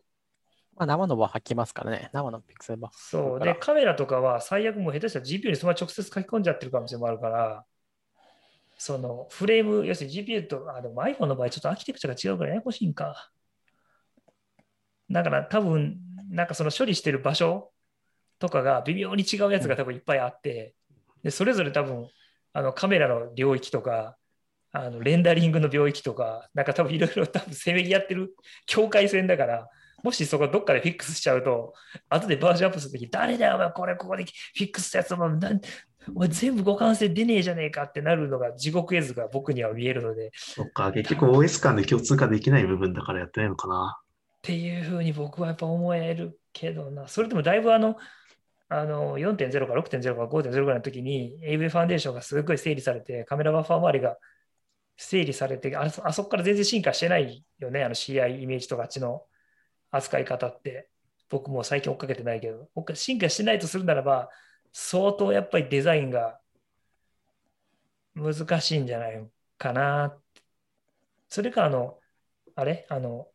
[0.75, 3.39] まあ、生のは吐きますからね、生のピクセルバッフそう。
[3.39, 7.65] だからで、カメラとかは最悪もう下手したら GPU にそのまま直接書き込んじゃってる可能性もあるから、
[8.77, 13.31] そのフレーム、要するに GPU と、あ、でも iPhone の場合ちょっとアーキテクチャが違うからややこしいんか。
[15.11, 15.97] だから多分、
[16.29, 17.71] なんかその処理してる場所
[18.39, 20.73] とかが微妙に違うやつが多分いっぱいあって、
[21.23, 22.07] でそれぞれ多分
[22.53, 24.17] あのカメラの領域とか、
[24.73, 29.67] あのレンダリングの領域とか、なんか多分いろいろ多分せめぎ合ってる境界線だから、
[30.03, 31.73] もしそこどっかでフィックスしちゃうと、
[32.09, 35.61] 後でバージョンアップするとき、誰だよ、お前これここでフィックスしたやつ、お前なん
[36.15, 43.99] お前全部互換性出ねえじゃねえかってなるのが地獄絵図が僕には見えるので、そっか、結局 OS 間で共通化できない部分だからやってないのかな。
[44.41, 47.97] っていうふうに僕はやっぱ思えるけどな、それでもだいぶあの、
[48.69, 54.17] あの4.0か6.0か5.0ぐらいの時に AV ファンデーションがすごい整理されて、カメラバッファー周りが
[54.97, 59.25] 整理されて、あそこから全然進化してないよね、あの CI イメージとかあっちの
[59.91, 60.89] 扱い方って。
[61.31, 64.29] 僕も最近追っかけてないけど、追っか進化してないとするならば、
[64.73, 66.41] 相当やっぱりデザインが
[68.15, 70.19] 難しいんじゃないかな。
[71.29, 72.01] それか、あの、
[72.55, 72.85] あれ？
[72.89, 73.30] あの、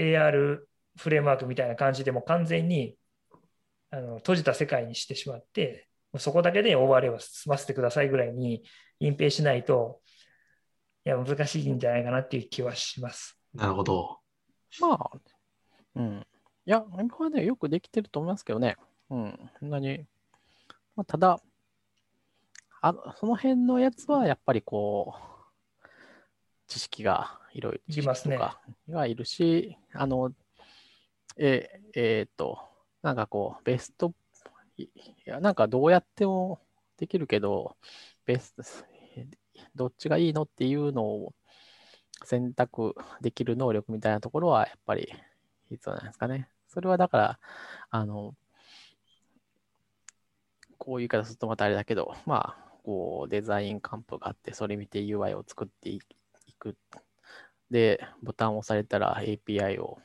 [0.00, 2.96] AR フレームワークみたいな感じでもう完全に
[3.90, 8.62] あの閉じた世界にしてしまって、もうそこだけでオーバーレイを済ませてくださいぐらいに
[9.00, 10.00] 隠蔽しないと、
[11.04, 13.38] いや、難しいんじゃないかなっていう気はします。
[13.54, 14.18] なるほど。
[14.80, 15.10] まあ、
[15.96, 16.26] うん。
[16.66, 18.76] いや、今はね、よくできてると思いますけどね。
[19.10, 19.50] うん。
[19.58, 20.06] そんなに。
[20.94, 21.40] まあ、ただ、
[22.82, 25.88] あその辺のやつはやっぱりこう、
[26.66, 30.32] 知識がいろいろ、知識とかがいるし、あの、
[31.36, 32.58] ええーっと、
[33.02, 34.12] なんかこう、ベスト、
[34.76, 34.90] いい
[35.24, 36.60] や、なんかどうやっても
[36.96, 37.76] できるけど、
[38.26, 38.62] ベスト、
[39.74, 41.34] どっちがいいのっていうのを
[42.24, 45.12] 選択できる能力みたいなところはやっぱり
[45.70, 46.48] 必要なんですかね。
[46.68, 47.40] それはだから、
[47.90, 48.34] あの、
[50.78, 56.00] こういう言い方するとまたあれだけど、まあ、こうデザインカンプがあって、それ見て UI を作ってい
[56.58, 56.76] く。
[57.70, 59.98] で、ボタンを押されたら API を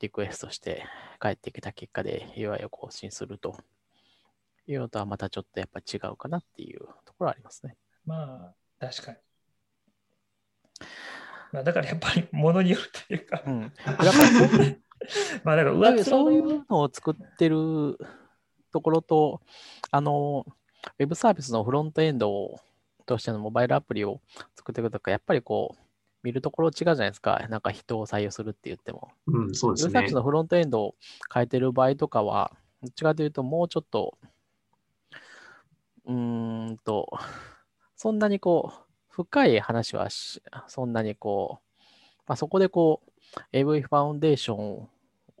[0.00, 0.84] リクエストして
[1.20, 3.56] 帰ってきた結果で UI を更新すると
[4.66, 7.76] いうのとはまたちょっとやっぱ違うかなっていうところはありますね。
[8.04, 9.18] まあ、確かに。
[11.52, 13.72] まあ、だからやっぱりものによるというか、うん。
[15.44, 17.98] まあだからそういうのを作ってる
[18.72, 19.40] ところと、
[19.90, 20.44] あの、
[20.98, 22.60] ウェブサービスのフロントエンド
[23.06, 24.20] としてのモバイルアプリを
[24.56, 25.83] 作っていくとか、やっぱりこう、
[26.24, 27.46] 見るところ違うじゃないですか。
[27.50, 29.12] なんか人を採用するって言っても。
[29.26, 30.08] うん、そうですね。
[30.10, 30.94] のフロントエンドを
[31.32, 32.50] 変えてる場合とかは、
[32.82, 34.16] どっちかというと、もうちょっと、
[36.06, 37.10] うーんと、
[37.94, 41.64] そんなにこう、深い話はし、そんなにこう、
[42.26, 43.10] まあ、そこでこう、
[43.52, 44.88] AV ファウンデーション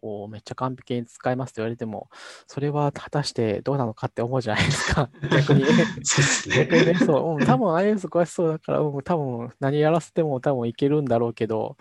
[0.04, 2.08] をめっちゃ完璧に使いますと言われても、
[2.46, 5.64] それは果たしてどうなのかって思うじゃないですか、 逆に。
[5.64, 6.56] そうですね。
[6.56, 11.76] 逆にね、そう、うん、多分 iOS 詳しそうだから、うん、多分何やらせても多分いけるんだろうけど、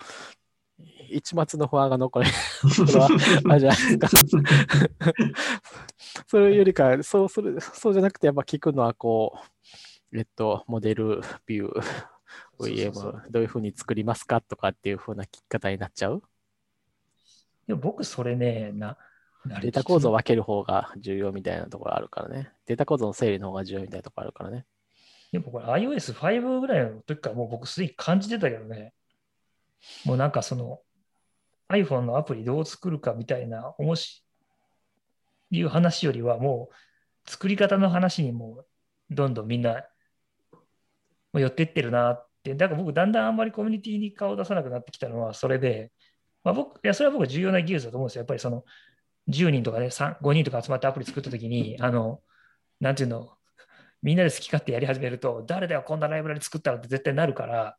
[1.09, 2.25] 一末の不安が残る。
[2.73, 3.07] それは、
[3.49, 4.09] あれじゃないですか。
[6.27, 9.37] それよりか、そうする、そうじゃなくて、やっぱ聞くのは、こ
[10.11, 11.83] う、えっと、モデル、ビュー、
[12.59, 16.23] VM どういうふうに作りますかとかっていうふうな聞き方になっちゃう。
[17.67, 18.97] でも僕それね、な、
[19.45, 22.51] なデータ構造を分ける方が重要みたいなところあるからね。
[22.65, 24.65] データ構造の整理の方が重要みたいなところあるからね。
[25.31, 28.93] でもこれ iOS5 ぐらいの時からもう僕すでに感じてたけどね。
[30.05, 30.79] もうなんかその
[31.69, 34.23] iPhone のアプリどう作るかみたいな、おもし、
[35.49, 36.69] いう話よりはも
[37.25, 38.65] う作り方の話にもう
[39.09, 39.83] どんどんみんな
[41.33, 42.55] 寄ってってるなって。
[42.55, 45.91] だから僕だんだんあんまりコミュニティに顔を出さなくなってきたのはそれで、
[46.43, 48.21] まあ、僕、いや、それは僕は重要な技術だと思うんですよ。
[48.21, 48.65] やっぱりその
[49.29, 52.21] 10人とかね、3 5人とか集まってアプリ作った時に、あの、
[52.79, 53.31] なんていうの、
[54.01, 57.69] みんなで好き勝手やり始めると、誰だよ、こんなライブラリ作ったらって絶対なるから、や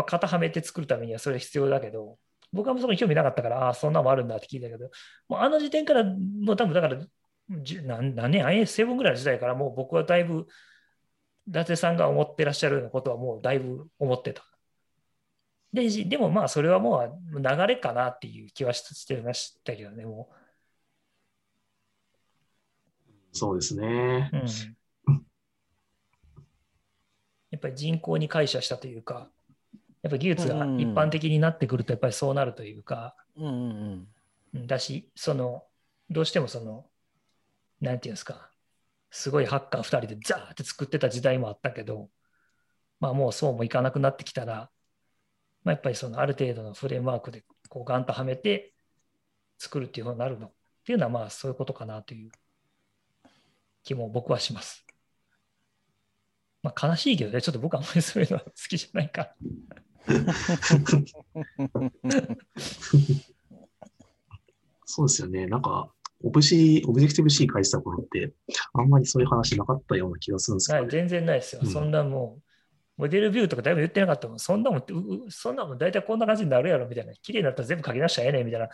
[0.00, 2.18] っぱ型はめて作るためにはそれ必要だけど、
[2.52, 4.90] 僕はそこに興味なかったから、ああ、そんなのもあるんだって聞いたけど、
[5.28, 6.98] もうあの時点から、もう多分だから、
[7.84, 10.46] 何何年、IS7 ぐらいの時代からもう僕はだいぶ、
[11.48, 14.44] 伊達さんが思ってらっしゃるようなことはもうだいぶ思ってた。
[15.72, 16.98] で、じでもまあそれはも
[17.32, 20.28] う流れかなっていう気はししてましたけどね、も
[23.32, 24.36] そうですねう。。
[24.36, 24.46] うん。
[27.50, 29.30] やっぱり人口に解釈したというか、
[30.02, 34.08] やっぱり技術が一般的になってくるとやっぱりそうなるというか、うんうんうん。
[34.54, 35.64] うんだし、その、
[36.08, 36.86] どうしてもその、
[37.80, 38.50] なんていうんですか、
[39.10, 42.10] すごいハッカー2人でザーって作ってた時代もあったけど、
[42.98, 44.70] まあもうそうもいかなくなってきたら、
[45.64, 48.72] まあ、やっぱりそのある程度のフレームワークでこうガンとはめて
[49.58, 50.52] 作るっていうふうになるのっ
[50.84, 52.30] ていうのはまあそういうことかなという
[53.84, 54.84] 気も僕はします。
[56.62, 59.34] まあ悲しいけどね、ちょっと僕はあんまりそういうのは好きじゃないから。
[64.84, 65.46] そうですよね。
[65.46, 65.88] なんか、
[66.22, 68.32] オブジ Objective-C 書いてた頃って、
[68.74, 71.62] あんまりそういう話なかったような気がするんですけど、はい、全然ないですよ。
[71.64, 72.42] うんそんなもう、
[73.00, 74.38] モデルビューとかだいぶ言ってなかったもん。
[74.38, 74.84] そんなもん、
[75.30, 77.14] そんなもん大体こんな感じになるやろみたいな。
[77.14, 78.68] 綺麗になったら全部書き直したらええねんみたいな。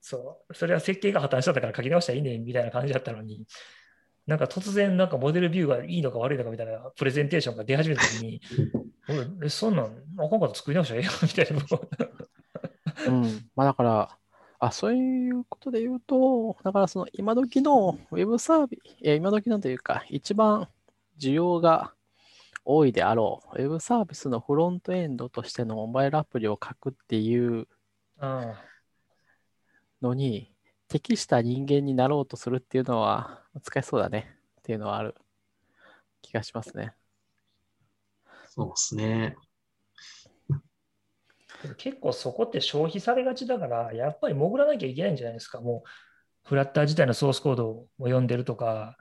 [0.00, 0.54] そう。
[0.54, 3.46] それは設計が破綻しちゃったから書き直したらいいねんみたいな感じだったのに、
[4.26, 8.40] なんか突然なんかモデルビューがいいのか悪いのかみたいなプレゼンテーションが出始めた時に、
[9.44, 11.62] えそんなん、あかんかったら作り直したらええよみたいな。
[13.06, 14.18] うん、まあだから、
[14.58, 20.68] あ、そういうことで言うと、だからその今時のウェブサービス、え今時のというか、一番
[21.18, 21.92] 需要が
[22.64, 27.68] 多いであろう、ウェブサービスのフロントエンドとしてのモバイルアプリを書くっていう
[28.18, 28.54] あ
[30.00, 30.52] のに、
[30.88, 35.14] 適した人間になろうとするっていうのは難しそうだねっていうのはある
[36.22, 36.94] 気がしますね。
[38.48, 39.36] そうですね。
[41.76, 45.60] 結構そこって消費されがちだから、やっぱり潜らなきゃいけないんじゃないですか。
[45.60, 48.96] もう、フラッター自体のソースコードを読んでるとか、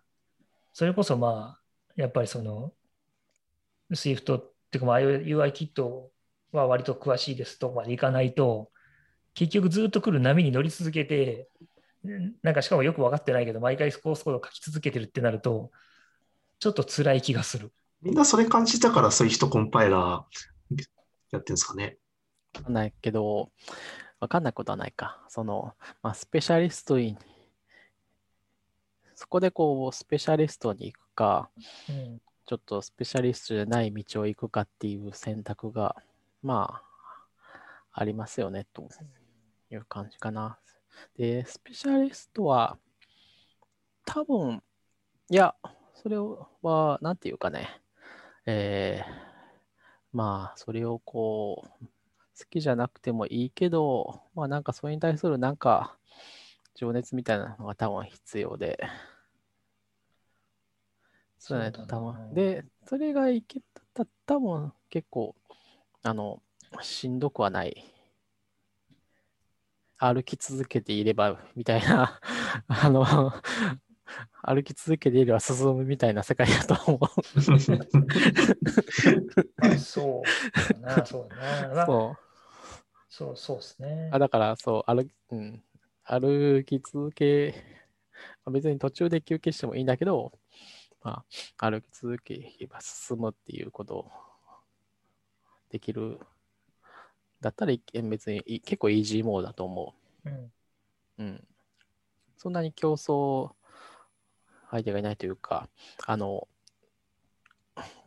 [0.71, 1.61] それこそまあ、
[1.95, 2.73] やっぱりその、
[3.95, 6.11] Swift っていうか、まあ、UI キット
[6.51, 8.71] は割と詳しいですとこまでいかないと、
[9.33, 11.49] 結局ずっと来る波に乗り続けて、
[12.05, 15.71] んなんかしかもよく分かってないけど、毎回ソースコードを書き続けてるってなると、
[16.59, 17.71] ちょっと辛い気がする。
[18.01, 20.83] みんなそれ感じたから、そういう人コンパイラー
[21.31, 21.97] やってるんですかね。
[22.55, 23.51] わかんないけど、
[24.19, 25.25] わかんないことはないか。
[25.29, 27.17] その、まあ、スペシャリストに、
[29.15, 31.49] そこでこう、スペシャリストに行くか、
[31.89, 35.95] うんちょっとスペシャリストじゃない道を行くかっていう選択が、
[36.41, 36.81] ま
[37.93, 38.87] あ、ありますよね、と
[39.71, 40.57] いう感じかな。
[41.17, 42.77] で、スペシャリストは、
[44.05, 44.61] 多分、
[45.29, 45.55] いや、
[45.95, 47.69] それは、なんていうかね、
[48.45, 49.11] えー、
[50.11, 51.85] まあ、それをこう、
[52.37, 55.97] 好きじゃなくてもいいけど、まあなんかそれに対するなんか
[56.75, 58.79] 情熱みたいなのが多分必要で、
[61.43, 62.33] そうだね、多分。
[62.33, 63.59] で、それがいけ
[63.93, 65.35] た、多分結構、
[66.01, 66.41] あの、
[66.81, 67.83] しんどくはない。
[69.97, 72.21] 歩き続けていれば、みたいな、
[72.67, 73.03] あの、
[74.41, 76.99] 歩き続けていれば進むみたいな世界だと思う。
[79.59, 80.25] あそう
[80.73, 81.75] だな、そうだ な。
[81.75, 82.23] まあそう。
[83.09, 84.19] そうそうですねあ。
[84.19, 85.61] だから、そう、歩き、うん、
[86.05, 87.53] 歩き続け、
[88.45, 90.31] まあ別に途中で休憩してもいいんだけど、
[91.03, 91.23] ま
[91.57, 94.11] あ、歩き続ければ進むっていうことを
[95.69, 96.19] できる。
[97.41, 99.93] だったらい別にい結構イージーモードだと思
[100.25, 100.51] うんう。
[101.19, 101.47] うん。
[102.37, 103.51] そんなに競争
[104.71, 105.67] 相手がいないというか、
[106.05, 106.47] あの、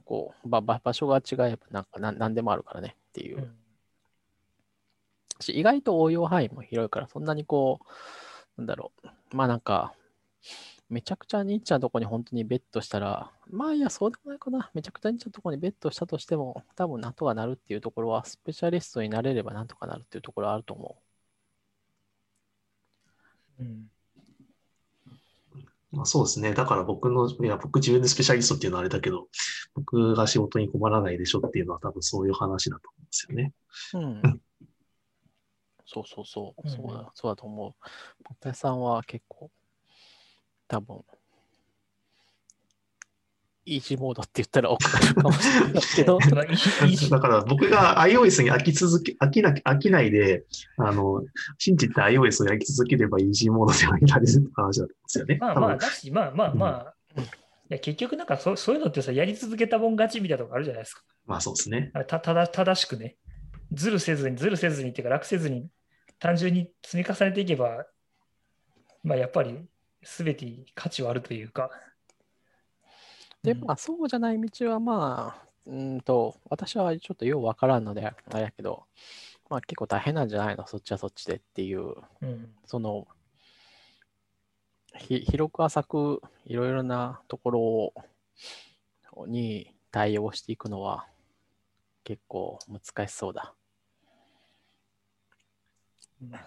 [0.05, 3.38] こう、ばば場所が違えばなんかなん何でもあるからねっていう。
[3.38, 3.57] うん
[5.40, 7.80] し意外と応用範囲も広いから、そんなにこ
[8.57, 9.94] う、なんだろう、まあなんか、
[10.89, 14.70] めちゃくちゃニッチなとこに本当にベットしたら、まあいや、そうでもないかな。
[14.74, 20.97] めちゃくちゃニッチなとこにベットしたとしても、多分なんとかなるっていうところは、スペシャリストになれればなんとかなるっていうところはあると思
[23.59, 23.91] うん
[25.93, 26.53] まあ、そうですね。
[26.53, 29.28] だから僕の、いや、僕自分でスペシャリストっていうのはあれだけど、
[29.74, 33.53] 僕が仕事に困らないでしょっていうのは多分そういう話だと思うんですよね。
[33.95, 33.99] う。
[33.99, 34.41] うん。
[35.87, 37.74] そうそうそう、うんそうだ、そうだと思う。
[38.24, 39.51] ポテさんは結構、
[40.69, 41.05] 多分、
[43.67, 46.19] イージーモードって言ったら怒るかもしれないけど、
[47.11, 50.45] だから僕が iOS に飽き続け、飽きな、飽きないで、
[50.79, 51.25] あの、
[51.59, 55.39] 信じて iOS をやり続ければイージーモードではいられるって話だと思うんですよね。
[55.41, 56.67] まあまあ、だし、まあまあま
[57.17, 57.25] あ、い
[57.71, 61.03] や結局なんかそそういうのってさ、やり続けたもん勝ちみたいなとこあるじゃないですか。
[61.27, 61.91] まあそうですね。
[61.93, 63.17] あたただ正しくね、
[63.73, 65.69] ずるせずに、ずるせずにっていうか楽せずに、
[66.21, 67.85] 単純に積み重ねていけば、
[69.03, 69.59] まあやっぱり
[70.03, 71.70] 全て価値はあるというか。
[73.42, 78.84] で、うんまあ、そうじゃない道は、まあ、うーんと、私はちょっとようわからんので、あれやけど、
[79.49, 83.07] まあ結構大変なんじゃないのそっちはそっちでっていう、うんその、
[84.99, 87.92] ひ広く浅くいろいろなとこ
[89.14, 91.07] ろに対応していくのは
[92.03, 93.55] 結構難しそうだ。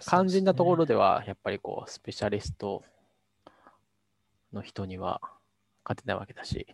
[0.00, 2.82] 肝心なところでは、やっぱりこう、スペシャリスト
[4.52, 5.20] の人には
[5.84, 6.66] 勝てないわけだし、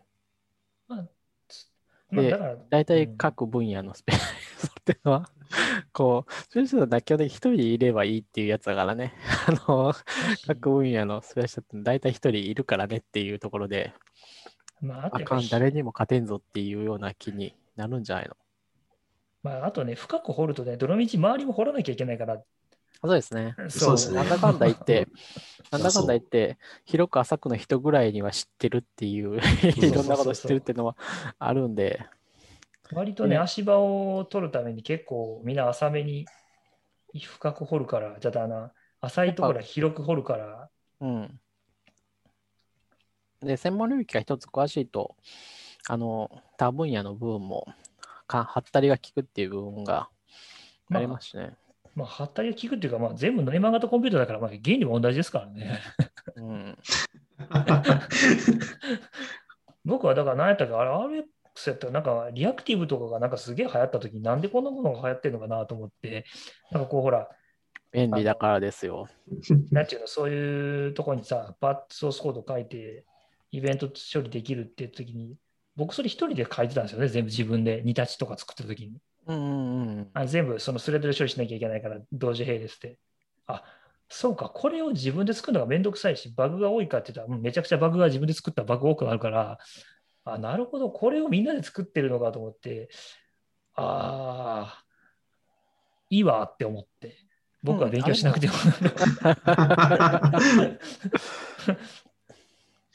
[0.89, 1.09] まあ
[1.49, 1.69] つ
[2.11, 2.39] まあで
[2.71, 3.17] 大体うん。
[3.17, 5.31] 各分野のスペシャリストっていうのは、
[5.93, 9.15] こう、スペシャリストは妥協で一人いればいいっていうやつだからね。
[9.49, 9.93] あの、
[10.47, 13.95] 各分野のスペシャリストって大体一人いるからねっていうところで、
[14.81, 18.37] まあ、あかん、誰にも勝てんぞっていうような気になるんじゃないの？
[19.43, 22.43] まあ、あとね、深く掘るとね、どの道周りも掘らなきゃいけないから、
[23.03, 23.55] そうですね。
[23.69, 25.09] そうですねなんだかんだ言って、
[25.71, 29.41] なんだかんだ言って、広く浅くの人ぐらいには知ってるっていう、
[29.77, 30.97] いろんなこと知ってるっていうのは
[31.39, 32.01] あるんで、
[32.93, 36.27] 割とね、ね足場を取るために結構みんな浅めに
[37.21, 38.71] 深く掘るから、じゃああの
[39.01, 40.71] 浅いところは広く掘るから、
[41.01, 41.41] うん。
[43.41, 45.15] で、専門領域が一つ詳しいと、
[45.89, 47.67] あの、他分野の部分も、
[48.27, 50.09] かはったりが効くっていう部分が
[50.91, 51.43] ありますしね。
[51.43, 51.66] まあ、
[52.05, 55.81] はったりが効くっていうか、まあ、全部ノイマン型コンピューターだから、まあ、原理も同じですからね。
[56.37, 56.79] うん。
[59.85, 66.25] 僕はだから何やったか、あれ、RX やったら、なんかリアクティブとかがなんかすげえ流行った時に、なんでこんなものが流行ってるのかなと思って、
[66.71, 67.29] なんかこう、ほら、
[67.93, 69.09] 便利だからですよ。
[69.71, 73.05] なんていうの、そういうところにさ、パッソースコード書いて、
[73.53, 75.37] イベント処理できるっていう時に、
[75.77, 78.99] 僕それ一人で書いてたんですよね、全部自分で、ニタッチとか作った時に。
[79.27, 80.11] うんうんうん。
[80.15, 82.99] あ全部そのスレッドで処理しなきゃいけないから、同時並列で。
[83.47, 83.63] あ、
[84.09, 89.59] そうか、これを自分で作るのがめんどくさいし、バグが多いかって言ったら、めちゃくちゃバグが自分で作ったバグ多くなるから、
[90.25, 92.89] あ、なるほど、これをみんなで作ってるのかと思って、
[93.75, 94.85] ああ、
[96.11, 97.17] いいわって思って、
[97.63, 98.55] 僕は勉強しなくても。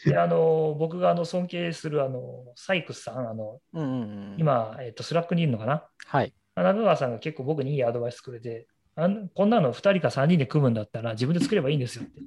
[0.06, 4.36] であの僕があの尊敬するあのサイクスさん、あのうんうんうん。
[4.40, 5.88] 今、えっと、 Slack にいるのかな？
[6.06, 6.34] はい。
[6.56, 12.22] 中川さんが結構僕にいいアドバイスくれて、あんこんなの2人か3人で組むんだったら自分で作ればいいんですよって。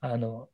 [0.00, 0.48] あの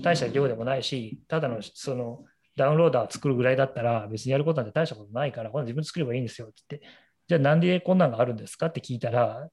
[0.00, 2.24] 大した量でもないし、ただのその
[2.56, 6.88] ダウンローダーを作るぐらいだったら別にやることなんて大したことないから、これ自分で作ればいいんですよって言って、
[7.28, 9.48] じゃあなんでこんなんがあるんですかって聞いたら、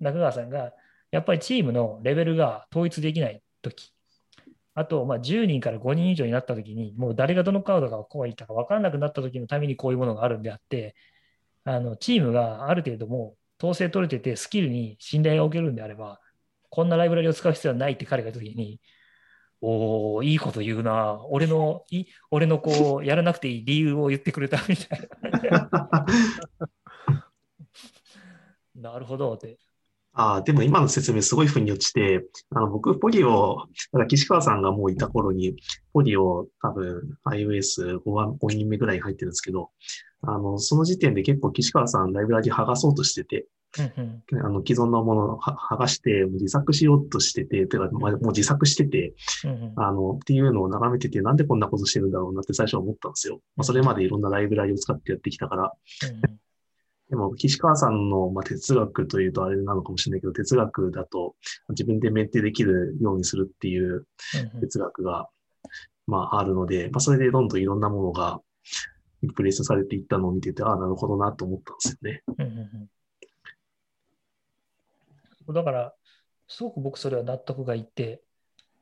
[0.00, 0.72] 中川さんが
[1.10, 3.92] やっぱりチームのレベルが統一できないとき、
[4.76, 10.94] あと、まあ、10人から5人以上になったときに、もう誰がどのカードがこういったか分からなくなったときのためにこういうものがあるんであって、
[11.64, 16.20] あのチームがある程度もう統制取れてて、スキルに信頼がおけるんであれば、
[16.68, 18.78] こんなライブラリを使う必要はないって彼が言ったときに、
[19.62, 21.24] おおいいこと言うな。
[21.30, 25.08] 俺の、い俺のこう、 やらなくていい理由を言ってくれたみたい
[25.50, 25.88] な。
[28.92, 29.58] なるほどって。
[30.18, 35.56] ああ、でも今の説明すごい腑に落ちて、あの、僕、ポリを、だから岸川さんがもういた頃に、
[35.92, 39.70] ポリを多分 iOS5 5人目ぐらいに入ってるんですけど、
[40.22, 43.46] あの、その時点で結構岸川さんライブラリ剥がそうとしてて、
[43.78, 49.12] うんうんあの、既存のものをは剥がして自作しようとしてて、てか、まあもう自作してて、
[49.44, 53.40] うんうんあの、っていうのを眺めてて、なんでこんなことしてるんだろうなって最初は思ったんですよ。
[53.54, 55.72] まあ、それまでいろんなライブラリを使ってやってきたから。
[56.24, 56.38] うん
[57.08, 61.36] でも、岸川さんの、まあ、哲学というとあれなのかもしれないけど、哲学だと
[61.70, 64.06] 自分でメンテできるようにするっていう
[64.54, 65.28] うん哲学が、
[66.06, 68.40] まあ、あるので、まあ、それでどんどんいろんなものが
[69.22, 72.22] リプレイスされていったのを見てて、ああ、なるほどなと思ったんですよね。
[72.38, 72.90] うんうんうん
[75.48, 75.94] だから、
[76.48, 78.20] すごく僕それは納得がいって、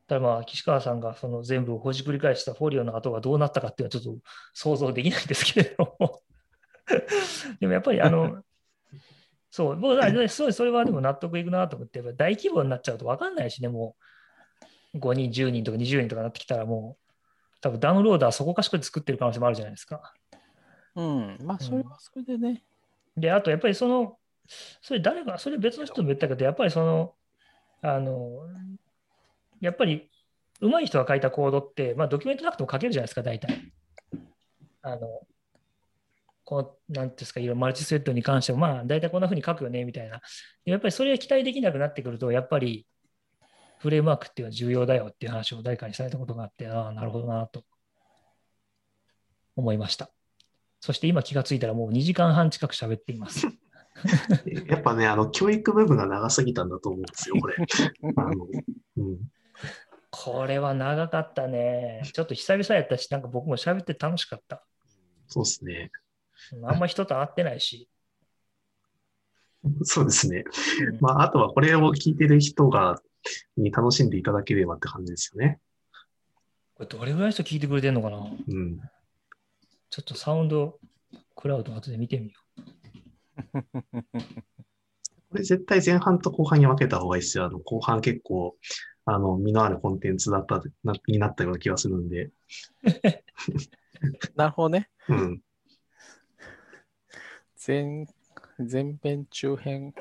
[0.06, 4.22] ただまあ、岸川さんがその全部をほじくり返したフォリオの後がどうなったかっていうのはちょっと
[4.54, 6.23] 想像できないんですけれども。
[7.60, 8.42] でもやっぱりあの、
[9.50, 13.96] そう、僕はねそうそれはでも納得いくなと思って、大規模になっちゃうと分かんないしね、も
[14.94, 20.12] う5人、10人とか20人とかなってきたらもう、多分ダウンローダーそこかしこで作ってる可能性もあるじゃないですか。
[20.94, 21.38] うん。
[21.42, 22.62] まあ、それはそれでね。
[23.16, 24.18] で、あとやっぱりその、
[24.82, 27.14] それ誰か、それ別の人も言ったけど、やっぱりその、
[27.80, 28.48] あの、
[29.60, 30.10] やっぱり
[30.60, 33.72] 上手い人が書いたコードって、まあドキュメントなくても書けるじゃないですか、大体。
[34.82, 35.26] あの、
[36.44, 40.20] こう、なんていうんですか、いろいろマルチスレッドに関しても、まあ大体こんな風に書くよね、みたいな。
[40.64, 42.86] でやっぱりそれが期待できなくなってくると、やっぱり
[43.78, 47.64] フレームワークっていうのは重要だよっていう話を誰かにされたことがあって、ああ、なるほどなと
[49.56, 50.10] 思いました。
[50.80, 53.46] そして今気がついたらもう2時間半近く喋っています。
[54.68, 57.56] やっぱね、あの、教育部分が長すぎたんだと思うんですよ、これ。
[58.16, 58.46] あの、
[58.96, 59.18] うん。
[60.10, 62.02] これは長かったね。
[62.12, 64.64] ちょっと久々やったし、なんか僕も喋って楽しかった。
[65.28, 65.90] そうですね。
[66.64, 67.88] あんま人と会ってないし。
[69.82, 70.44] そうですね。
[70.90, 73.00] うんまあ、あとはこれを聞いてる人が、
[73.56, 75.58] に楽しんでいただければって感じですよね。
[76.74, 78.18] これどれぐらいの人聞いてくれてんのかな？
[78.18, 78.80] うん。
[79.88, 80.78] ちょっとサウンド
[81.36, 82.40] クラウド後で見てみよ
[85.30, 87.44] これ絶対前半と後半に分けた方がいいですよ。
[87.44, 88.56] あの、後半結構、
[89.04, 92.30] あの、身のあるコンテンツだった、なになったような気がするんで。
[94.36, 94.90] なるほどね。
[95.08, 95.42] うん。
[97.66, 98.06] 前、
[98.58, 99.94] 前編、中編、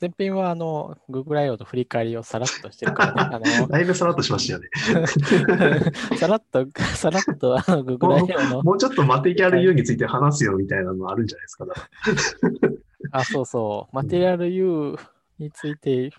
[0.00, 1.56] 前編はあの Google I.O.
[1.56, 3.46] の振り返りをさらっとしてるからね。
[3.58, 4.68] あのだいぶさらっとしましたよね。
[6.16, 8.48] さらっと、さらっとあの Google I.O.
[8.48, 11.66] の、もうちょっとマテリアル U について話すよみたいなのあるんじゃないですか。
[13.18, 14.96] あ、そうそう、マテリアル U
[15.40, 16.16] についていく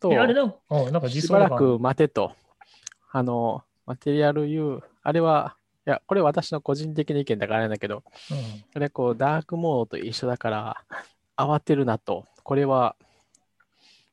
[0.00, 2.32] とえ、あれだ、うん、なんか実しばらく待てと。
[3.12, 5.57] あの、マテリアル U、あれは、い
[5.90, 10.84] や、これ私の個人的な意見だからあれだけど、うんそれこう、ダークモードと一緒だから、
[11.36, 12.26] 慌てるなと。
[12.42, 12.96] これは、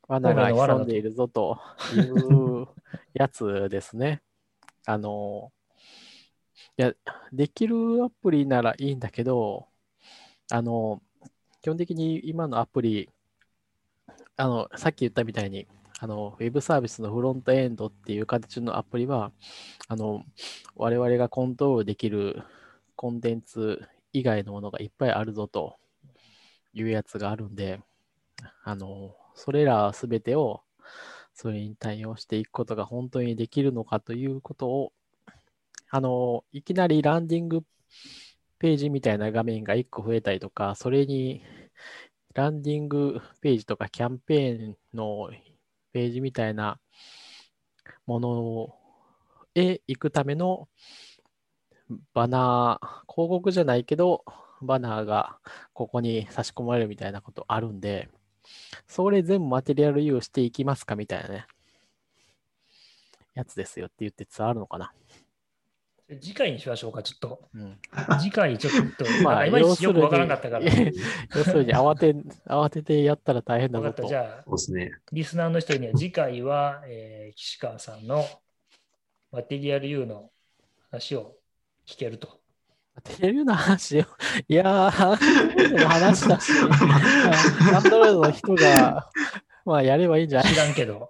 [0.07, 1.59] 罠が潜んでいるぞと
[1.93, 2.67] いう
[3.13, 4.21] やつですね。
[4.85, 5.51] あの、
[6.77, 6.93] いや、
[7.33, 9.67] できるアプリならいいんだけど、
[10.51, 11.01] あの、
[11.61, 13.09] 基本的に今のアプリ、
[14.37, 15.67] あの、さっき言ったみたいに、
[15.99, 19.31] あの、ウェブサービスのフロントエンドっていう形のアプリは、
[19.87, 20.23] あの、
[20.75, 22.43] 我々がコントロールできる
[22.95, 23.81] コンテンツ
[24.13, 25.77] 以外のものがいっぱいあるぞと
[26.73, 27.81] いうやつがあるんで、
[28.63, 30.61] あの、それらすべてを
[31.35, 34.93] それに対応していくことが本当にできるのかということを、
[35.89, 37.63] あの、いきなりランディング
[38.57, 41.43] ページみたいな画面が1個増えたりとか、それに
[42.33, 45.29] ランディングページとかキャンペーンの
[45.95, 46.77] ページみたいな
[48.05, 48.75] もの
[49.55, 50.67] へ行くための
[52.13, 54.25] バナー、広告じゃないけど、
[54.61, 55.37] バナーが
[55.71, 58.09] ここに差し込まれるみたいなことあるんで、
[58.89, 61.45] それ全部マテリアルユーしていきますかみたいなね、
[63.33, 64.91] やつですよって言って伝わるのかな。
[66.21, 67.49] 次回にしましょうか、ちょっと。
[67.55, 67.79] うん、
[68.19, 70.65] 次回ちょっと、 まあいまい要するにちよくわからなかったから。
[71.35, 72.13] 要するに慌て、
[72.47, 74.01] 慌ててやったら大変だ分かった。
[74.03, 74.15] ぞとじ。
[74.15, 74.91] ゃあ、そうですね。
[75.11, 78.23] リスナーの人には次回は、えー岸川さんの
[79.31, 80.29] マテリアル U の
[80.91, 81.35] 話を
[81.87, 82.39] 聞けると。
[82.95, 84.05] マテリアルユーの話を、
[84.47, 86.51] いやー、話だし、
[87.73, 89.09] アンドロイドの人が、
[89.65, 90.53] まあやればいいんじゃない？
[90.53, 91.09] 知らんけど。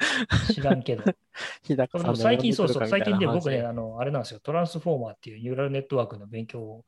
[0.52, 1.04] 知らんけど。
[1.62, 6.84] 日高さんの最近そうそう、最近で僕ね、あの、あれなんですよ、トランスフォーマーっていうニューラルネットワークの勉強を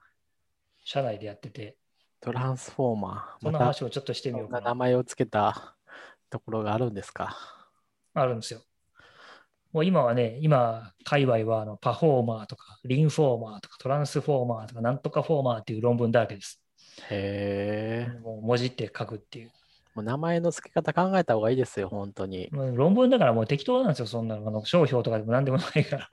[0.84, 1.76] 社内でやってて、
[2.20, 3.44] トランスフォーマー。
[3.44, 4.74] その話をちょっとしてみようんかな。
[4.74, 5.76] 前をつけた
[6.30, 7.36] ところがあるんですか？
[8.14, 8.60] あるんですよ。
[9.72, 16.62] もう今はね、今、界隈はあのパフォーマーとか、リンフォーマーとか、トランスフォーマーとか、なんとかフォーマーっていう論文だらけです。
[17.10, 18.18] へえ。
[18.20, 19.50] もう文字って書くっていう。
[19.94, 22.48] もう名前の付け方考えた方がいいですよ、本当に。
[22.50, 24.48] 論文だからもう適当なんですよ、そんなの。
[24.48, 26.08] あの商標とかでも何でもないから。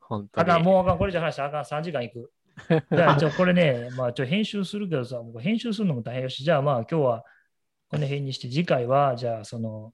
[0.00, 0.50] 本当に。
[0.50, 2.30] あかん、もうあかん、これじゃ話したらあかん、3時間いく。
[2.90, 7.24] じゃあ、これね、 まあ、ちょ編集するけどさ、もう編集するのも大変よし、じゃあまあ今日は
[7.88, 9.92] この辺にして、次回は、じゃあその、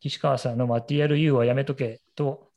[0.00, 2.50] 岸川さんのマテリアル U はやめとけと、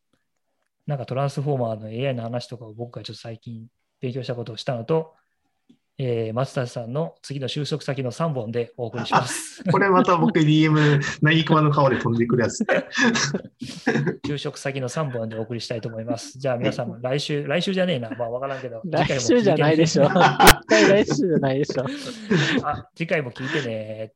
[0.88, 3.68] なんかトランスフォーマーの AI の話とかを僕がちょっと最近
[4.00, 5.16] 勉強したことをしたのと、
[6.04, 9.64] えー松田さんの次の就職先の3本でお送りします。
[9.72, 12.66] これまた僕 DM、なぎくまの顔で飛んでくるやつ。
[14.26, 16.40] 就職先の3本でお送りしたいと思います。
[16.40, 20.06] じゃあ皆さんも来週、来週じゃねえな、まあわからんけど、 来週じゃないでしょ。
[20.10, 20.16] 絶
[20.68, 21.86] 対来週じゃないでしょ。
[22.64, 24.14] あ次回も聞いてね。